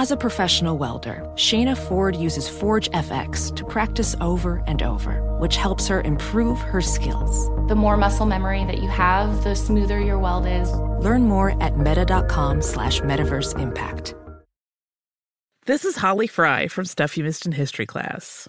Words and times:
As 0.00 0.10
a 0.10 0.16
professional 0.16 0.78
welder, 0.78 1.30
Shayna 1.34 1.76
Ford 1.76 2.16
uses 2.16 2.48
Forge 2.48 2.90
FX 2.92 3.54
to 3.54 3.66
practice 3.66 4.16
over 4.22 4.62
and 4.66 4.82
over, 4.82 5.20
which 5.36 5.56
helps 5.56 5.88
her 5.88 6.00
improve 6.00 6.58
her 6.58 6.80
skills. 6.80 7.50
The 7.68 7.74
more 7.74 7.98
muscle 7.98 8.24
memory 8.24 8.64
that 8.64 8.78
you 8.78 8.88
have, 8.88 9.44
the 9.44 9.54
smoother 9.54 10.00
your 10.00 10.18
weld 10.18 10.46
is. 10.46 10.72
Learn 11.04 11.24
more 11.24 11.62
at 11.62 11.76
meta.com 11.76 12.62
slash 12.62 13.02
metaverse 13.02 13.60
impact. 13.60 14.14
This 15.66 15.84
is 15.84 15.96
Holly 15.96 16.26
Fry 16.26 16.68
from 16.68 16.86
Stuff 16.86 17.18
You 17.18 17.24
Missed 17.24 17.44
in 17.44 17.52
History 17.52 17.84
class. 17.84 18.48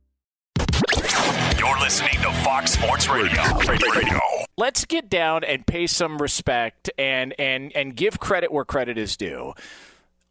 Listening 1.91 2.21
to 2.21 2.31
Fox 2.45 2.71
Sports 2.71 3.09
Radio. 3.09 3.41
Radio. 3.67 4.19
Let's 4.57 4.85
get 4.85 5.09
down 5.09 5.43
and 5.43 5.67
pay 5.67 5.87
some 5.87 6.21
respect 6.21 6.89
and 6.97 7.37
and 7.37 7.75
and 7.75 7.97
give 7.97 8.17
credit 8.17 8.49
where 8.49 8.63
credit 8.63 8.97
is 8.97 9.17
due. 9.17 9.53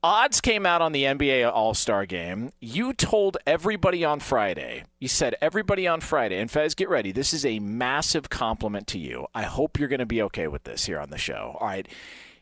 Odds 0.03 0.41
came 0.41 0.64
out 0.64 0.81
on 0.81 0.92
the 0.92 1.05
NBA 1.05 1.53
All 1.53 1.75
Star 1.75 2.06
game. 2.06 2.50
You 2.62 2.94
told 2.94 3.36
everybody 3.47 4.06
on 4.06 4.20
Friday, 4.20 4.84
you 5.00 5.08
said 5.08 5.34
everybody 5.42 5.86
on 5.86 6.00
Friday, 6.00 6.41
and 6.41 6.50
Fez, 6.50 6.75
get 6.75 6.88
ready. 6.88 7.12
This 7.12 7.34
is 7.34 7.44
a 7.44 7.59
massive 7.59 8.31
compliment 8.31 8.87
to 8.87 8.99
you. 8.99 9.26
I 9.34 9.43
hope 9.43 9.78
you're 9.78 9.88
going 9.88 10.00
to 10.00 10.06
be 10.06 10.22
okay 10.22 10.49
with 10.49 10.65
this 10.65 10.87
here 10.87 10.99
on 10.99 11.10
the 11.10 11.19
show. 11.19 11.59
All 11.60 11.66
right. 11.66 11.87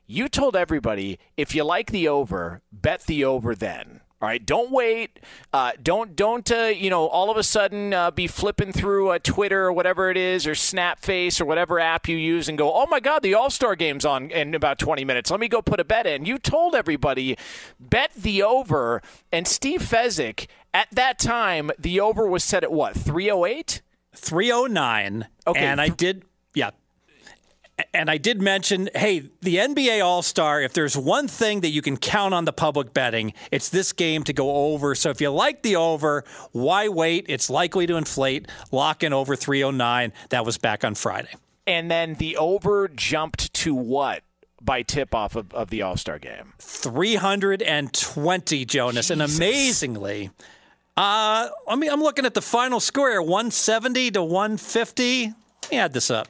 You 0.06 0.28
told 0.28 0.54
everybody 0.54 1.18
if 1.36 1.56
you 1.56 1.64
like 1.64 1.90
the 1.90 2.06
over, 2.06 2.62
bet 2.70 3.02
the 3.06 3.24
over 3.24 3.56
then. 3.56 4.00
All 4.20 4.28
right, 4.28 4.44
don't 4.44 4.72
wait. 4.72 5.20
Uh, 5.52 5.72
don't 5.80 6.16
don't 6.16 6.50
uh, 6.50 6.72
you 6.74 6.90
know 6.90 7.06
all 7.06 7.30
of 7.30 7.36
a 7.36 7.44
sudden 7.44 7.94
uh, 7.94 8.10
be 8.10 8.26
flipping 8.26 8.72
through 8.72 9.10
uh, 9.10 9.18
Twitter 9.22 9.66
or 9.66 9.72
whatever 9.72 10.10
it 10.10 10.16
is 10.16 10.44
or 10.44 10.52
Snapface 10.52 11.40
or 11.40 11.44
whatever 11.44 11.78
app 11.78 12.08
you 12.08 12.16
use 12.16 12.48
and 12.48 12.58
go, 12.58 12.72
oh 12.72 12.86
my 12.86 12.98
God, 12.98 13.22
the 13.22 13.34
All 13.34 13.48
Star 13.48 13.76
game's 13.76 14.04
on 14.04 14.32
in 14.32 14.56
about 14.56 14.80
20 14.80 15.04
minutes. 15.04 15.30
Let 15.30 15.38
me 15.38 15.46
go 15.46 15.62
put 15.62 15.78
a 15.78 15.84
bet 15.84 16.04
in. 16.04 16.24
You 16.24 16.38
told 16.38 16.74
everybody 16.74 17.36
bet 17.78 18.10
the 18.14 18.42
over, 18.42 19.02
and 19.30 19.46
Steve 19.46 19.82
Fezzik 19.82 20.48
at 20.74 20.88
that 20.90 21.20
time 21.20 21.70
the 21.78 22.00
over 22.00 22.26
was 22.26 22.42
set 22.42 22.64
at 22.64 22.72
what 22.72 22.94
308. 22.94 23.82
309. 24.14 25.28
Okay, 25.46 25.60
and 25.60 25.80
I 25.80 25.90
did 25.90 26.24
yeah 26.54 26.70
and 27.94 28.10
I 28.10 28.18
did 28.18 28.42
mention, 28.42 28.88
hey, 28.94 29.22
the 29.40 29.56
NBA 29.56 30.04
All 30.04 30.22
Star, 30.22 30.60
if 30.60 30.72
there's 30.72 30.96
one 30.96 31.28
thing 31.28 31.60
that 31.60 31.70
you 31.70 31.82
can 31.82 31.96
count 31.96 32.34
on 32.34 32.44
the 32.44 32.52
public 32.52 32.92
betting, 32.92 33.32
it's 33.50 33.68
this 33.68 33.92
game 33.92 34.24
to 34.24 34.32
go 34.32 34.72
over. 34.72 34.94
So 34.94 35.10
if 35.10 35.20
you 35.20 35.30
like 35.30 35.62
the 35.62 35.76
over, 35.76 36.24
why 36.52 36.88
wait? 36.88 37.26
It's 37.28 37.48
likely 37.48 37.86
to 37.86 37.96
inflate. 37.96 38.48
Lock 38.72 39.02
in 39.02 39.12
over 39.12 39.36
309. 39.36 40.12
That 40.30 40.44
was 40.44 40.58
back 40.58 40.84
on 40.84 40.96
Friday. 40.96 41.34
And 41.66 41.90
then 41.90 42.14
the 42.14 42.36
over 42.36 42.88
jumped 42.88 43.52
to 43.54 43.74
what? 43.74 44.22
By 44.60 44.82
tip 44.82 45.14
off 45.14 45.36
of, 45.36 45.54
of 45.54 45.70
the 45.70 45.82
All 45.82 45.96
Star 45.96 46.18
game? 46.18 46.54
320, 46.58 48.64
Jonas. 48.64 49.06
Jesus. 49.06 49.10
And 49.10 49.22
amazingly, 49.22 50.30
uh, 50.96 51.48
I 51.68 51.76
mean, 51.76 51.90
I'm 51.90 52.02
looking 52.02 52.26
at 52.26 52.34
the 52.34 52.42
final 52.42 52.80
score 52.80 53.08
here 53.08 53.22
170 53.22 54.10
to 54.12 54.24
150. 54.24 55.26
Let 55.26 55.34
me 55.70 55.78
add 55.78 55.92
this 55.92 56.10
up. 56.10 56.26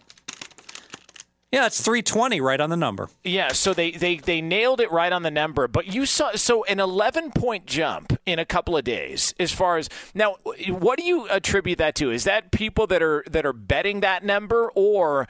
Yeah, 1.50 1.64
it's 1.64 1.81
320 1.81 2.42
right 2.42 2.60
on 2.60 2.69
the 2.69 2.76
number. 2.76 3.09
Yeah, 3.25 3.53
so 3.53 3.72
they, 3.72 3.92
they, 3.92 4.16
they 4.16 4.42
nailed 4.42 4.82
it 4.82 4.92
right 4.92 5.10
on 5.10 5.22
the 5.22 5.31
number. 5.31 5.66
But 5.66 5.86
you 5.86 6.04
saw 6.04 6.32
so 6.32 6.62
an 6.64 6.78
11 6.78 7.31
point 7.31 7.64
jump 7.64 8.19
in 8.26 8.38
a 8.38 8.44
couple 8.44 8.76
of 8.76 8.84
days 8.84 9.34
as 9.41 9.50
far 9.50 9.78
as 9.78 9.88
now 10.14 10.36
what 10.69 10.98
do 10.98 11.04
you 11.04 11.26
attribute 11.28 11.78
that 11.78 11.94
to? 11.97 12.10
Is 12.10 12.25
that 12.25 12.50
people 12.50 12.86
that 12.88 13.03
are 13.03 13.25
that 13.31 13.47
are 13.47 13.54
betting 13.54 14.00
that 14.00 14.25
number 14.25 14.70
or 14.75 15.26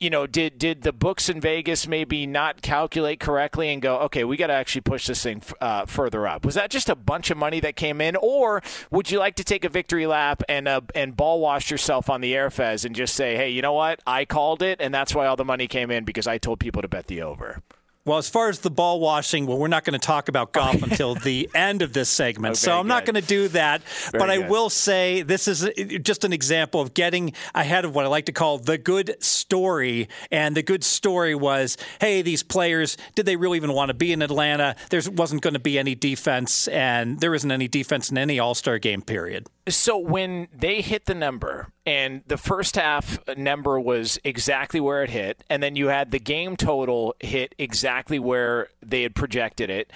you 0.00 0.08
know, 0.08 0.26
did 0.26 0.58
did 0.58 0.80
the 0.82 0.92
books 0.92 1.28
in 1.28 1.40
Vegas 1.42 1.86
maybe 1.86 2.26
not 2.26 2.62
calculate 2.62 3.20
correctly 3.20 3.68
and 3.68 3.82
go, 3.82 3.98
okay, 3.98 4.24
we 4.24 4.38
got 4.38 4.46
to 4.46 4.54
actually 4.54 4.80
push 4.80 5.06
this 5.06 5.22
thing 5.22 5.42
uh, 5.60 5.84
further 5.84 6.26
up? 6.26 6.44
Was 6.44 6.54
that 6.54 6.70
just 6.70 6.88
a 6.88 6.96
bunch 6.96 7.30
of 7.30 7.36
money 7.36 7.60
that 7.60 7.76
came 7.76 8.00
in, 8.00 8.16
or 8.16 8.62
would 8.90 9.10
you 9.10 9.18
like 9.18 9.36
to 9.36 9.44
take 9.44 9.62
a 9.62 9.68
victory 9.68 10.06
lap 10.06 10.42
and 10.48 10.66
uh, 10.66 10.80
and 10.94 11.16
ball 11.16 11.40
wash 11.40 11.70
yourself 11.70 12.08
on 12.08 12.22
the 12.22 12.32
airfez 12.32 12.86
and 12.86 12.96
just 12.96 13.14
say, 13.14 13.36
hey, 13.36 13.50
you 13.50 13.60
know 13.60 13.74
what, 13.74 14.00
I 14.06 14.24
called 14.24 14.62
it, 14.62 14.80
and 14.80 14.92
that's 14.92 15.14
why 15.14 15.26
all 15.26 15.36
the 15.36 15.44
money 15.44 15.68
came 15.68 15.90
in 15.90 16.04
because 16.04 16.26
I 16.26 16.38
told 16.38 16.60
people 16.60 16.80
to 16.80 16.88
bet 16.88 17.06
the 17.06 17.20
over. 17.20 17.62
Well, 18.06 18.16
as 18.16 18.30
far 18.30 18.48
as 18.48 18.60
the 18.60 18.70
ball 18.70 18.98
washing, 18.98 19.46
well, 19.46 19.58
we're 19.58 19.68
not 19.68 19.84
going 19.84 19.98
to 19.98 20.04
talk 20.04 20.28
about 20.28 20.52
golf 20.52 20.82
until 20.82 21.14
the 21.14 21.50
end 21.54 21.82
of 21.82 21.92
this 21.92 22.08
segment. 22.08 22.56
so 22.56 22.72
I'm 22.78 22.84
good. 22.84 22.88
not 22.88 23.04
going 23.04 23.20
to 23.20 23.26
do 23.26 23.48
that. 23.48 23.82
Very 23.82 24.18
but 24.18 24.30
I 24.30 24.38
good. 24.38 24.48
will 24.48 24.70
say 24.70 25.20
this 25.20 25.46
is 25.46 25.64
uh, 25.64 25.70
just 26.00 26.24
an 26.24 26.32
example 26.32 26.80
of 26.80 26.94
getting 26.94 27.34
ahead 27.54 27.84
of 27.84 27.94
what 27.94 28.06
I 28.06 28.08
like 28.08 28.24
to 28.26 28.32
call 28.32 28.56
the 28.56 28.78
good 28.78 29.22
story. 29.22 30.08
And 30.30 30.56
the 30.56 30.62
good 30.62 30.82
story 30.82 31.34
was 31.34 31.76
hey, 32.00 32.22
these 32.22 32.42
players, 32.42 32.96
did 33.16 33.26
they 33.26 33.36
really 33.36 33.58
even 33.58 33.74
want 33.74 33.90
to 33.90 33.94
be 33.94 34.12
in 34.12 34.22
Atlanta? 34.22 34.76
There 34.88 35.02
wasn't 35.12 35.42
going 35.42 35.54
to 35.54 35.60
be 35.60 35.78
any 35.78 35.94
defense, 35.94 36.68
and 36.68 37.20
there 37.20 37.34
isn't 37.34 37.52
any 37.52 37.68
defense 37.68 38.10
in 38.10 38.16
any 38.16 38.38
All 38.38 38.54
Star 38.54 38.78
game, 38.78 39.02
period. 39.02 39.46
So 39.76 39.98
when 39.98 40.48
they 40.52 40.80
hit 40.80 41.06
the 41.06 41.14
number, 41.14 41.72
and 41.86 42.22
the 42.26 42.36
first 42.36 42.76
half 42.76 43.18
number 43.36 43.78
was 43.80 44.18
exactly 44.24 44.80
where 44.80 45.02
it 45.02 45.10
hit, 45.10 45.42
and 45.48 45.62
then 45.62 45.76
you 45.76 45.88
had 45.88 46.10
the 46.10 46.18
game 46.18 46.56
total 46.56 47.14
hit 47.20 47.54
exactly 47.58 48.18
where 48.18 48.68
they 48.82 49.02
had 49.02 49.14
projected 49.14 49.70
it. 49.70 49.90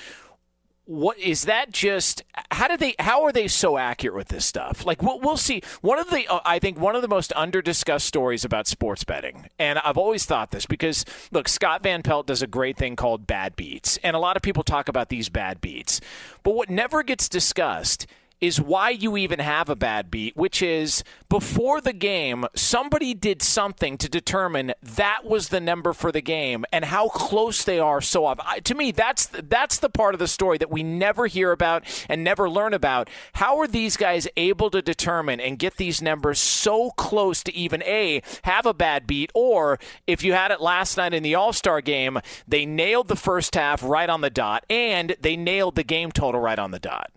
What 0.87 1.19
is 1.19 1.45
that? 1.45 1.73
Just 1.73 2.23
how 2.51 2.69
did 2.69 2.79
they? 2.79 2.95
How 2.99 3.25
are 3.25 3.33
they 3.33 3.49
so 3.49 3.79
accurate 3.79 4.15
with 4.15 4.29
this 4.29 4.45
stuff? 4.45 4.85
Like 4.85 5.03
we'll, 5.03 5.19
we'll 5.19 5.39
see. 5.39 5.63
One 5.81 5.99
of 5.99 6.11
the 6.11 6.27
uh, 6.29 6.41
I 6.45 6.59
think 6.59 6.79
one 6.79 6.95
of 6.95 7.01
the 7.01 7.09
most 7.09 7.33
under 7.35 7.63
discussed 7.63 8.07
stories 8.07 8.45
about 8.45 8.67
sports 8.67 9.03
betting, 9.03 9.49
and 9.59 9.79
I've 9.79 9.97
always 9.97 10.27
thought 10.27 10.51
this 10.51 10.67
because 10.67 11.07
look, 11.33 11.49
Scott 11.49 11.83
Van 11.83 12.03
Pelt 12.03 12.27
does 12.27 12.43
a 12.43 12.47
great 12.47 12.77
thing 12.77 12.97
called 12.97 13.27
bad 13.27 13.57
beats, 13.57 13.99
and 14.03 14.15
a 14.15 14.19
lot 14.19 14.37
of 14.37 14.43
people 14.43 14.63
talk 14.63 14.91
about 14.91 15.09
these 15.09 15.31
bad 15.31 15.63
beats, 15.63 16.03
but 16.43 16.55
what 16.55 16.69
never 16.69 17.03
gets 17.03 17.31
discussed 17.31 18.07
is 18.45 18.61
why 18.61 18.91
you 18.91 19.17
even 19.17 19.39
have 19.39 19.71
a 19.71 19.77
bad 19.77 20.11
beat, 20.11 20.37
which 20.37 20.61
is 20.61 21.03
before 21.31 21.81
the 21.81 21.95
game, 21.95 22.45
somebody 22.55 23.15
did 23.15 23.41
something 23.41 23.97
to 23.97 24.07
determine 24.07 24.75
that 24.83 25.25
was 25.25 25.49
the 25.49 25.61
number 25.61 25.95
for 25.95 26.13
the 26.13 26.21
game 26.21 26.67
and 26.71 26.85
how 26.85 27.09
close 27.09 27.65
they 27.65 27.79
are 27.79 28.03
so 28.03 28.27
often. 28.27 28.63
To 28.63 28.75
me, 28.75 28.93
that's 28.93 29.27
that's 29.27 29.79
the 29.79 29.89
part 29.89 30.15
of 30.15 30.19
the 30.19 30.29
story 30.29 30.59
that 30.59 30.71
we 30.71 30.83
never 30.83 31.27
hear 31.27 31.53
about 31.53 31.85
and 32.07 32.23
never 32.23 32.51
learn 32.51 32.75
about. 32.75 33.09
How 33.33 33.59
are 33.61 33.67
these 33.67 33.97
guys 33.97 34.29
able 34.37 34.69
to 34.73 34.83
determine 34.83 35.41
and 35.41 35.59
get 35.59 35.79
these 35.79 36.03
numbers 36.03 36.39
so 36.39 36.91
close 36.91 37.43
to 37.45 37.55
even 37.55 37.83
a 37.85 38.21
have 38.43 38.67
a 38.67 38.75
bad 38.75 39.07
beat, 39.07 39.31
or 39.35 39.79
if 40.07 40.23
you 40.23 40.35
had 40.35 40.51
it 40.51 40.61
last 40.61 40.99
night 40.99 41.15
in 41.15 41.23
the 41.23 41.35
All 41.35 41.55
Star 41.55 41.81
game, 41.81 42.19
they 42.47 42.67
nailed 42.67 43.09
the 43.09 43.17
first 43.17 43.55
half 43.55 43.83
right 43.83 44.11
on 44.11 44.21
the 44.21 44.29
dot 44.29 44.67
and 44.69 45.17
they 45.19 45.35
nailed 45.35 45.77
the 45.77 45.83
game 45.83 46.13
total 46.13 46.43
right 46.43 46.59
on 46.59 46.71
the 46.71 46.79
dot. 46.79 47.11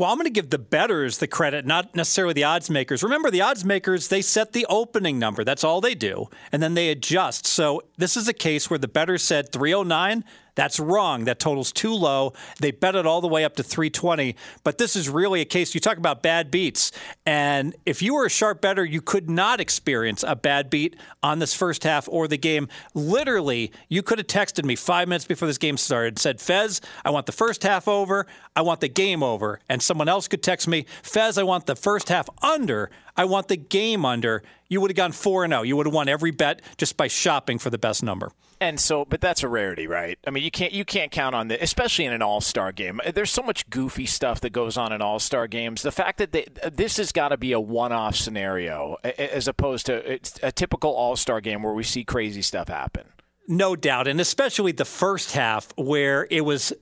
Well, 0.00 0.10
I'm 0.10 0.16
going 0.16 0.24
to 0.24 0.30
give 0.30 0.48
the 0.48 0.56
betters 0.56 1.18
the 1.18 1.26
credit, 1.26 1.66
not 1.66 1.94
necessarily 1.94 2.32
the 2.32 2.44
odds 2.44 2.70
makers. 2.70 3.02
Remember, 3.02 3.30
the 3.30 3.42
odds 3.42 3.66
makers, 3.66 4.08
they 4.08 4.22
set 4.22 4.54
the 4.54 4.64
opening 4.70 5.18
number. 5.18 5.44
That's 5.44 5.62
all 5.62 5.82
they 5.82 5.94
do. 5.94 6.30
And 6.52 6.62
then 6.62 6.72
they 6.72 6.88
adjust. 6.88 7.46
So 7.46 7.82
this 7.98 8.16
is 8.16 8.26
a 8.26 8.32
case 8.32 8.70
where 8.70 8.78
the 8.78 8.88
betters 8.88 9.22
said 9.22 9.52
309. 9.52 10.24
That's 10.54 10.80
wrong. 10.80 11.24
That 11.24 11.38
total's 11.38 11.72
too 11.72 11.94
low. 11.94 12.32
They 12.60 12.70
bet 12.70 12.94
it 12.94 13.06
all 13.06 13.20
the 13.20 13.28
way 13.28 13.44
up 13.44 13.56
to 13.56 13.62
320. 13.62 14.36
But 14.64 14.78
this 14.78 14.96
is 14.96 15.08
really 15.08 15.40
a 15.40 15.44
case 15.44 15.74
you 15.74 15.80
talk 15.80 15.96
about 15.96 16.22
bad 16.22 16.50
beats. 16.50 16.92
And 17.26 17.74
if 17.86 18.02
you 18.02 18.14
were 18.14 18.26
a 18.26 18.30
sharp 18.30 18.60
better, 18.60 18.84
you 18.84 19.00
could 19.00 19.30
not 19.30 19.60
experience 19.60 20.24
a 20.26 20.36
bad 20.36 20.70
beat 20.70 20.96
on 21.22 21.38
this 21.38 21.54
first 21.54 21.84
half 21.84 22.08
or 22.10 22.28
the 22.28 22.38
game. 22.38 22.68
Literally, 22.94 23.72
you 23.88 24.02
could 24.02 24.18
have 24.18 24.26
texted 24.26 24.64
me 24.64 24.76
five 24.76 25.08
minutes 25.08 25.24
before 25.24 25.48
this 25.48 25.58
game 25.58 25.76
started, 25.76 26.08
and 26.08 26.18
said, 26.18 26.40
Fez, 26.40 26.80
I 27.04 27.10
want 27.10 27.26
the 27.26 27.32
first 27.32 27.62
half 27.62 27.88
over. 27.88 28.26
I 28.56 28.62
want 28.62 28.80
the 28.80 28.88
game 28.88 29.22
over. 29.22 29.60
And 29.68 29.82
someone 29.82 30.08
else 30.08 30.28
could 30.28 30.42
text 30.42 30.68
me, 30.68 30.86
Fez, 31.02 31.38
I 31.38 31.42
want 31.42 31.66
the 31.66 31.76
first 31.76 32.08
half 32.08 32.28
under. 32.42 32.90
I 33.16 33.24
want 33.24 33.48
the 33.48 33.56
game 33.56 34.04
under. 34.04 34.42
You 34.70 34.80
would 34.80 34.90
have 34.90 34.96
gone 34.96 35.12
4 35.12 35.48
0. 35.48 35.62
You 35.62 35.76
would 35.76 35.86
have 35.86 35.94
won 35.94 36.08
every 36.08 36.30
bet 36.30 36.62
just 36.78 36.96
by 36.96 37.08
shopping 37.08 37.58
for 37.58 37.68
the 37.68 37.76
best 37.76 38.02
number. 38.02 38.32
And 38.60 38.78
so, 38.78 39.04
but 39.04 39.20
that's 39.20 39.42
a 39.42 39.48
rarity, 39.48 39.86
right? 39.86 40.18
I 40.26 40.30
mean, 40.30 40.44
you 40.44 40.50
can't 40.50 40.72
you 40.72 40.84
can't 40.84 41.10
count 41.10 41.34
on 41.34 41.48
this, 41.48 41.58
especially 41.60 42.04
in 42.04 42.12
an 42.12 42.22
All 42.22 42.40
Star 42.40 42.70
game. 42.72 43.00
There's 43.12 43.32
so 43.32 43.42
much 43.42 43.68
goofy 43.68 44.06
stuff 44.06 44.40
that 44.42 44.50
goes 44.50 44.76
on 44.76 44.92
in 44.92 45.02
All 45.02 45.18
Star 45.18 45.48
games. 45.48 45.82
The 45.82 45.90
fact 45.90 46.18
that 46.18 46.32
they, 46.32 46.46
this 46.70 46.98
has 46.98 47.10
got 47.10 47.30
to 47.30 47.36
be 47.36 47.52
a 47.52 47.60
one 47.60 47.90
off 47.90 48.14
scenario 48.14 48.96
as 49.02 49.48
opposed 49.48 49.86
to 49.86 50.20
a 50.42 50.52
typical 50.52 50.92
All 50.92 51.16
Star 51.16 51.40
game 51.40 51.62
where 51.62 51.74
we 51.74 51.82
see 51.82 52.04
crazy 52.04 52.42
stuff 52.42 52.68
happen. 52.68 53.06
No 53.48 53.74
doubt, 53.74 54.06
and 54.06 54.20
especially 54.20 54.70
the 54.70 54.84
first 54.84 55.32
half 55.32 55.76
where 55.76 56.28
it 56.30 56.42
was 56.42 56.72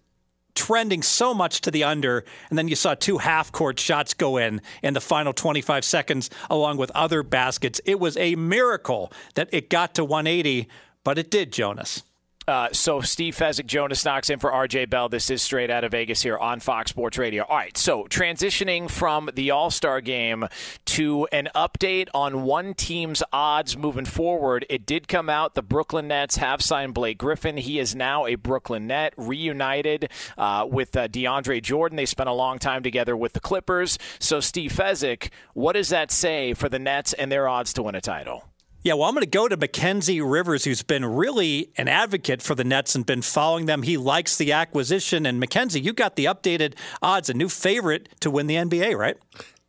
trending 0.59 1.03
so 1.03 1.33
much 1.33 1.61
to 1.63 1.71
the 1.71 1.85
under, 1.85 2.25
and 2.51 2.59
then 2.59 2.69
you 2.69 2.77
saw 2.77 2.95
two 2.95 3.19
half 3.19 3.53
court 3.53 3.79
shots 3.79 4.13
go 4.13 4.37
in 4.37 4.61
in 4.83 4.95
the 4.95 5.01
final 5.01 5.33
25 5.33 5.85
seconds, 5.85 6.31
along 6.51 6.77
with 6.77 6.91
other 6.95 7.23
baskets. 7.23 7.81
It 7.85 8.01
was 8.01 8.17
a 8.17 8.35
miracle 8.35 9.13
that 9.35 9.49
it 9.53 9.71
got 9.71 9.95
to 9.95 10.05
180 10.05 10.69
but 11.09 11.17
it 11.17 11.31
did, 11.31 11.53
Jonas. 11.53 12.03
Uh, 12.49 12.71
so 12.73 13.03
Steve 13.03 13.37
Fezzik, 13.37 13.67
Jonas 13.67 14.03
Knox 14.07 14.31
in 14.31 14.39
for 14.39 14.51
RJ 14.51 14.89
Bell. 14.89 15.11
This 15.11 15.29
is 15.29 15.43
straight 15.43 15.71
out 15.71 15.85
of 15.85 15.93
Vegas 15.93 16.23
here 16.23 16.39
on 16.39 16.61
Fox 16.61 16.91
Sports 16.91 17.19
Radio. 17.19 17.45
All 17.45 17.55
right, 17.55 17.77
so 17.77 18.05
transitioning 18.05 18.91
from 18.91 19.29
the 19.35 19.51
All 19.51 19.71
Star 19.71 20.01
game 20.01 20.47
to 20.87 21.27
an 21.31 21.51
update 21.55 22.09
on 22.15 22.45
one 22.45 22.73
team's 22.73 23.23
odds 23.35 23.77
moving 23.77 24.07
forward. 24.07 24.65
It 24.71 24.87
did 24.87 25.09
come 25.09 25.29
out 25.29 25.57
the 25.57 25.63
Brooklyn 25.63 26.09
Nets 26.09 26.37
have 26.37 26.63
signed 26.63 26.95
Blake 26.95 27.19
Griffin. 27.19 27.59
He 27.59 27.79
is 27.79 27.95
now 27.95 28.25
a 28.25 28.37
Brooklyn 28.37 28.87
Net, 28.87 29.13
reunited 29.19 30.11
uh, 30.39 30.67
with 30.67 30.97
uh, 30.97 31.07
DeAndre 31.07 31.63
Jordan. 31.63 31.97
They 31.97 32.07
spent 32.07 32.31
a 32.31 32.33
long 32.33 32.59
time 32.59 32.83
together 32.83 33.15
with 33.15 33.35
the 33.35 33.41
Clippers. 33.41 33.99
So 34.19 34.41
Steve 34.41 34.73
Fezzik, 34.73 35.29
what 35.53 35.75
does 35.75 35.91
that 35.91 36.11
say 36.11 36.55
for 36.55 36.71
the 36.71 36.79
Nets 36.79 37.13
and 37.13 37.31
their 37.31 37.47
odds 37.47 37.75
to 37.75 37.83
win 37.83 37.95
a 37.95 38.01
title? 38.01 38.45
Yeah, 38.85 38.95
well, 38.95 39.09
I'm 39.09 39.15
going 39.15 39.25
to 39.25 39.31
go 39.31 39.49
to 39.49 39.57
Mackenzie 39.57 40.21
Rivers, 40.21 40.65
who's 40.65 40.83
been 40.83 41.05
really 41.05 41.73
an 41.77 41.89
advocate 41.89 42.41
for 42.41 42.55
the 42.55 42.63
Nets 42.63 42.95
and 42.95 43.05
been 43.05 43.23
following 43.23 43.67
them. 43.67 43.83
He 43.83 43.97
likes 43.97 44.37
the 44.37 44.53
acquisition. 44.53 45.27
And 45.27 45.41
Mackenzie, 45.41 45.81
you 45.81 45.93
got 45.93 46.15
the 46.15 46.27
updated 46.27 46.75
odds, 47.03 47.29
a 47.29 47.35
new 47.35 47.49
favorite 47.49 48.09
to 48.21 48.31
win 48.31 48.47
the 48.47 48.55
NBA, 48.55 48.97
right? 48.97 49.17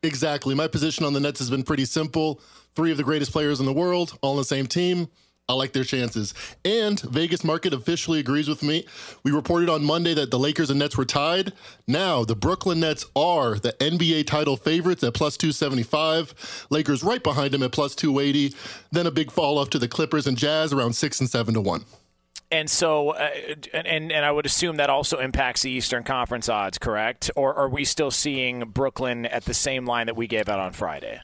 Exactly. 0.04 0.54
My 0.54 0.68
position 0.68 1.06
on 1.06 1.14
the 1.14 1.20
Nets 1.20 1.40
has 1.40 1.50
been 1.50 1.64
pretty 1.64 1.86
simple. 1.86 2.40
Three 2.76 2.92
of 2.92 2.98
the 2.98 3.04
greatest 3.04 3.32
players 3.32 3.60
in 3.60 3.66
the 3.66 3.74
world, 3.74 4.18
all 4.22 4.34
on 4.34 4.38
the 4.38 4.44
same 4.44 4.68
team. 4.68 5.08
I 5.50 5.54
like 5.54 5.74
their 5.74 5.84
chances. 5.84 6.36
And 6.64 7.00
Vegas 7.02 7.44
market 7.44 7.74
officially 7.74 8.20
agrees 8.20 8.48
with 8.48 8.62
me. 8.62 8.86
We 9.24 9.32
reported 9.32 9.68
on 9.68 9.84
Monday 9.84 10.14
that 10.14 10.30
the 10.30 10.38
Lakers 10.38 10.70
and 10.70 10.78
Nets 10.78 10.96
were 10.96 11.06
tied. 11.06 11.54
Now, 11.88 12.24
the 12.24 12.36
Brooklyn 12.36 12.80
Nets 12.80 13.06
are 13.16 13.56
the 13.56 13.74
NBA 13.74 14.28
title 14.28 14.56
favorites 14.56 15.04
at 15.04 15.16
plus 15.16 15.36
275. 15.38 16.68
Lakers 16.70 17.04
right 17.04 17.24
behind 17.24 17.52
them 17.52 17.64
at 17.64 17.72
plus 17.72 17.96
280. 17.96 18.56
Then 18.92 19.08
a 19.08 19.12
big 19.12 19.32
fall 19.32 19.58
off 19.58 19.72
to 19.72 19.80
the 19.80 19.88
Clippers 19.88 20.28
and 20.28 20.38
Jazz 20.38 20.72
around 20.72 20.94
6 20.94 21.20
and 21.20 21.30
7 21.30 21.56
to 21.56 21.62
1. 21.62 21.84
And 22.52 22.70
so, 22.70 23.10
uh, 23.12 23.30
and 23.74 24.12
and 24.12 24.26
I 24.26 24.32
would 24.32 24.48
assume 24.48 24.78
that 24.78 24.90
also 24.90 25.20
impacts 25.20 25.62
the 25.62 25.70
Eastern 25.70 26.04
Conference 26.04 26.50
odds, 26.50 26.80
correct? 26.80 27.30
Or 27.36 27.54
are 27.54 27.70
we 27.70 27.86
still 27.86 28.10
seeing 28.10 28.62
Brooklyn 28.62 29.28
at 29.28 29.46
the 29.46 29.54
same 29.54 29.86
line 29.86 30.08
that 30.08 30.16
we 30.16 30.26
gave 30.26 30.50
out 30.50 30.60
on 30.60 30.74
Friday? 30.74 31.22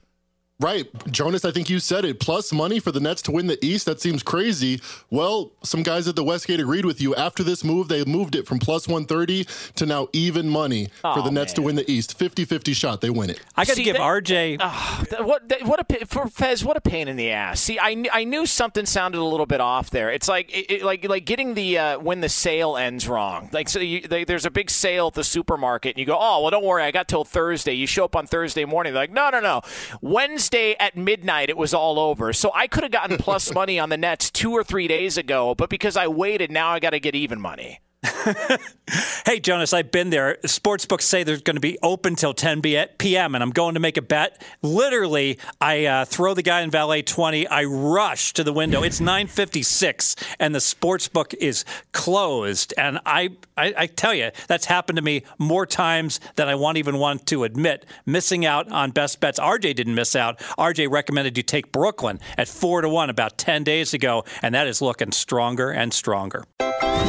Right. 0.58 0.88
Jonas, 1.12 1.44
I 1.44 1.52
think 1.52 1.70
you 1.70 1.80
said 1.80 2.06
it. 2.06 2.22
Plus 2.22 2.54
money 2.54 2.80
for 2.80 2.94
the 2.94 3.02
Nets 3.02 3.22
to 3.24 3.32
win 3.32 3.48
the 3.48 3.64
East. 3.64 3.86
That 3.88 4.00
seems 4.00 4.24
crazy. 4.24 4.80
Well, 5.10 5.52
some 5.64 5.84
guys 5.84 6.08
at 6.08 6.16
the 6.16 6.24
Westgate 6.24 6.62
agreed 6.62 6.86
with 6.86 7.02
you. 7.02 7.14
After 7.14 7.44
this 7.44 7.66
move, 7.66 7.90
they 7.90 8.06
moved 8.06 8.36
it 8.36 8.48
from 8.48 8.60
plus 8.60 8.88
130 8.88 9.46
to 9.76 9.86
now 9.86 10.08
even 10.14 10.48
money 10.48 10.88
oh, 11.04 11.14
for 11.14 11.22
the 11.24 11.30
Nets 11.30 11.52
man. 11.52 11.56
to 11.56 11.62
win 11.64 11.76
the 11.76 11.92
East. 11.92 12.18
50 12.18 12.46
50 12.46 12.72
shot. 12.72 13.02
They 13.02 13.10
win 13.10 13.30
it. 13.32 13.42
I 13.58 13.66
got 13.66 13.76
to 13.76 13.84
give 13.84 13.98
RJ. 13.98 14.58
Uh, 14.62 15.24
what, 15.26 15.52
what 15.64 15.92
a, 15.92 16.06
for 16.06 16.28
Fez, 16.28 16.64
what 16.64 16.78
a 16.78 16.82
pain 16.82 17.10
in 17.10 17.18
the 17.18 17.32
ass. 17.32 17.60
See, 17.60 17.78
I, 17.78 18.06
I 18.14 18.24
knew 18.24 18.46
something 18.46 18.86
sounded 18.86 19.20
a 19.20 19.26
little 19.26 19.46
bit 19.46 19.60
off 19.60 19.90
there. 19.90 20.10
It's 20.10 20.30
like 20.30 20.50
it, 20.54 20.84
like 20.84 21.06
like 21.08 21.26
getting 21.26 21.56
the 21.56 21.78
uh, 21.78 22.00
when 22.00 22.22
the 22.22 22.30
sale 22.30 22.78
ends 22.78 23.10
wrong. 23.10 23.50
Like, 23.52 23.68
so 23.68 23.80
you, 23.80 24.02
they, 24.02 24.24
there's 24.24 24.46
a 24.46 24.52
big 24.52 24.70
sale 24.70 25.08
at 25.08 25.16
the 25.16 25.24
supermarket, 25.26 25.96
and 25.96 26.00
you 26.00 26.06
go, 26.06 26.18
oh, 26.18 26.42
well, 26.42 26.52
don't 26.52 26.64
worry. 26.64 26.84
I 26.84 26.92
got 26.92 27.10
till 27.10 27.26
Thursday. 27.26 27.74
You 27.74 27.88
show 27.88 28.06
up 28.06 28.16
on 28.16 28.26
Thursday 28.26 28.64
morning. 28.64 28.94
They're 28.94 29.04
like, 29.04 29.12
no, 29.12 29.30
no, 29.30 29.42
no. 29.42 29.62
Wednesday 30.02 30.45
Wednesday 30.46 30.76
at 30.80 30.96
midnight, 30.96 31.50
it 31.50 31.58
was 31.58 31.74
all 31.74 31.98
over. 31.98 32.32
So 32.32 32.52
I 32.54 32.68
could 32.68 32.84
have 32.84 32.92
gotten 32.92 33.18
plus 33.18 33.52
money 33.62 33.80
on 33.80 33.90
the 33.90 33.98
Nets 33.98 34.30
two 34.30 34.52
or 34.52 34.64
three 34.64 34.88
days 34.88 35.18
ago, 35.18 35.56
but 35.56 35.72
because 35.72 35.98
I 35.98 36.08
waited, 36.08 36.52
now 36.52 36.70
I 36.70 36.80
got 36.80 36.92
to 36.92 37.00
get 37.00 37.16
even 37.16 37.42
money. 37.42 37.80
hey, 39.26 39.40
Jonas, 39.40 39.74
I've 39.74 39.92
been 39.92 40.10
there. 40.10 40.38
Sportsbooks 40.44 41.04
say 41.04 41.24
they're 41.24 41.38
going 41.38 41.56
to 41.56 41.62
be 41.62 41.78
open 41.82 42.16
till 42.16 42.34
10 42.34 42.62
p.m., 42.62 43.36
and 43.36 43.44
I'm 43.44 43.52
going 43.52 43.76
to 43.76 43.80
make 43.80 43.98
a 43.98 44.02
bet. 44.02 44.42
Literally, 44.62 45.40
I 45.62 45.86
uh, 45.86 46.06
throw 46.06 46.34
the 46.34 46.42
guy 46.42 46.62
in 46.62 46.72
valet 46.72 47.02
20. 47.02 47.48
I 47.48 47.64
rush 47.66 48.34
to 48.34 48.44
the 48.44 48.54
window. 48.54 48.84
It's 48.84 49.00
9:56, 49.00 50.36
and 50.40 50.56
the 50.56 50.60
sportsbook 50.60 51.34
is 51.36 51.66
closed. 51.92 52.74
And 52.78 53.00
I, 53.06 53.30
I, 53.58 53.74
I 53.78 53.88
tell 53.88 54.14
you, 54.14 54.32
that's 54.48 54.66
happened 54.66 54.98
to 54.98 55.02
me 55.04 55.24
more 55.38 55.66
times 55.66 56.20
than 56.36 56.48
I 56.48 56.56
want 56.56 56.78
even 56.78 56.98
want 56.98 57.26
to 57.28 57.44
admit. 57.44 57.86
Missing 58.06 58.46
out 58.46 58.70
on 58.72 58.92
best 58.92 59.20
bets. 59.20 59.40
RJ 59.40 59.76
didn't 59.76 59.96
miss 59.96 60.16
out. 60.16 60.40
RJ 60.58 60.90
recommended 60.90 61.38
you 61.38 61.44
take 61.44 61.72
Brooklyn 61.72 62.20
at 62.38 62.48
four 62.48 62.82
to 62.82 62.90
one 62.90 63.10
about 63.10 63.38
10 63.38 63.64
days 63.64 63.94
ago, 63.94 64.24
and 64.42 64.56
that 64.56 64.68
is 64.68 64.82
looking 64.82 65.12
stronger 65.12 65.70
and 65.72 65.94
stronger. 65.94 66.46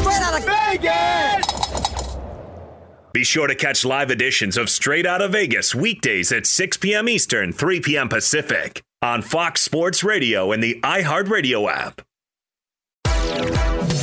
Straight 0.01 0.23
out 0.23 0.39
of 0.39 0.45
Vegas! 0.45 2.17
Be 3.13 3.25
sure 3.25 3.47
to 3.47 3.55
catch 3.55 3.85
live 3.85 4.11
editions 4.11 4.59
of 4.59 4.69
Straight 4.69 5.07
Out 5.07 5.23
of 5.23 5.33
Vegas 5.33 5.75
weekdays 5.75 6.31
at 6.33 6.45
6 6.47 6.77
p.m. 6.77 7.09
Eastern, 7.09 7.51
3 7.53 7.81
p.m. 7.81 8.09
Pacific 8.11 8.83
on 9.01 9.23
Fox 9.23 9.63
Sports 9.63 10.05
Radio 10.05 10.53
and 10.53 10.63
the 10.63 10.79
iHeartRadio 10.83 11.71
app. 11.71 12.03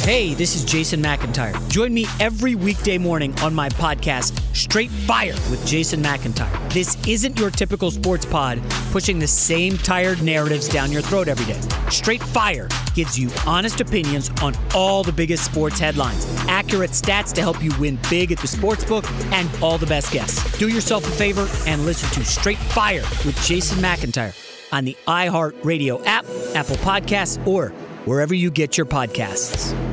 Hey, 0.03 0.33
this 0.33 0.55
is 0.55 0.65
Jason 0.65 1.01
McIntyre. 1.01 1.55
Join 1.69 1.93
me 1.93 2.07
every 2.19 2.55
weekday 2.55 2.97
morning 2.97 3.33
on 3.39 3.53
my 3.53 3.69
podcast, 3.69 4.37
Straight 4.53 4.89
Fire 4.89 5.33
with 5.49 5.65
Jason 5.65 6.03
McIntyre. 6.03 6.73
This 6.73 6.97
isn't 7.07 7.39
your 7.39 7.49
typical 7.49 7.89
sports 7.89 8.25
pod 8.25 8.61
pushing 8.91 9.17
the 9.17 9.27
same 9.27 9.77
tired 9.77 10.21
narratives 10.21 10.67
down 10.67 10.91
your 10.91 11.01
throat 11.03 11.29
every 11.29 11.45
day. 11.45 11.61
Straight 11.89 12.21
Fire 12.21 12.67
gives 12.93 13.17
you 13.17 13.29
honest 13.45 13.81
opinions 13.81 14.29
on 14.41 14.53
all 14.73 15.03
the 15.03 15.11
biggest 15.11 15.45
sports 15.45 15.79
headlines, 15.79 16.25
accurate 16.47 16.91
stats 16.91 17.33
to 17.33 17.41
help 17.41 17.63
you 17.63 17.71
win 17.79 17.99
big 18.09 18.31
at 18.31 18.39
the 18.39 18.47
sports 18.47 18.83
book, 18.83 19.09
and 19.33 19.49
all 19.61 19.77
the 19.77 19.85
best 19.85 20.11
guests. 20.11 20.57
Do 20.57 20.67
yourself 20.67 21.05
a 21.07 21.11
favor 21.11 21.47
and 21.67 21.85
listen 21.85 22.09
to 22.11 22.25
Straight 22.25 22.57
Fire 22.57 23.03
with 23.25 23.39
Jason 23.45 23.79
McIntyre 23.79 24.33
on 24.71 24.85
the 24.85 24.97
iHeartRadio 25.07 26.03
app, 26.05 26.25
Apple 26.55 26.77
Podcasts, 26.77 27.45
or 27.47 27.69
wherever 28.05 28.33
you 28.33 28.49
get 28.51 28.77
your 28.77 28.85
podcasts. 28.85 29.92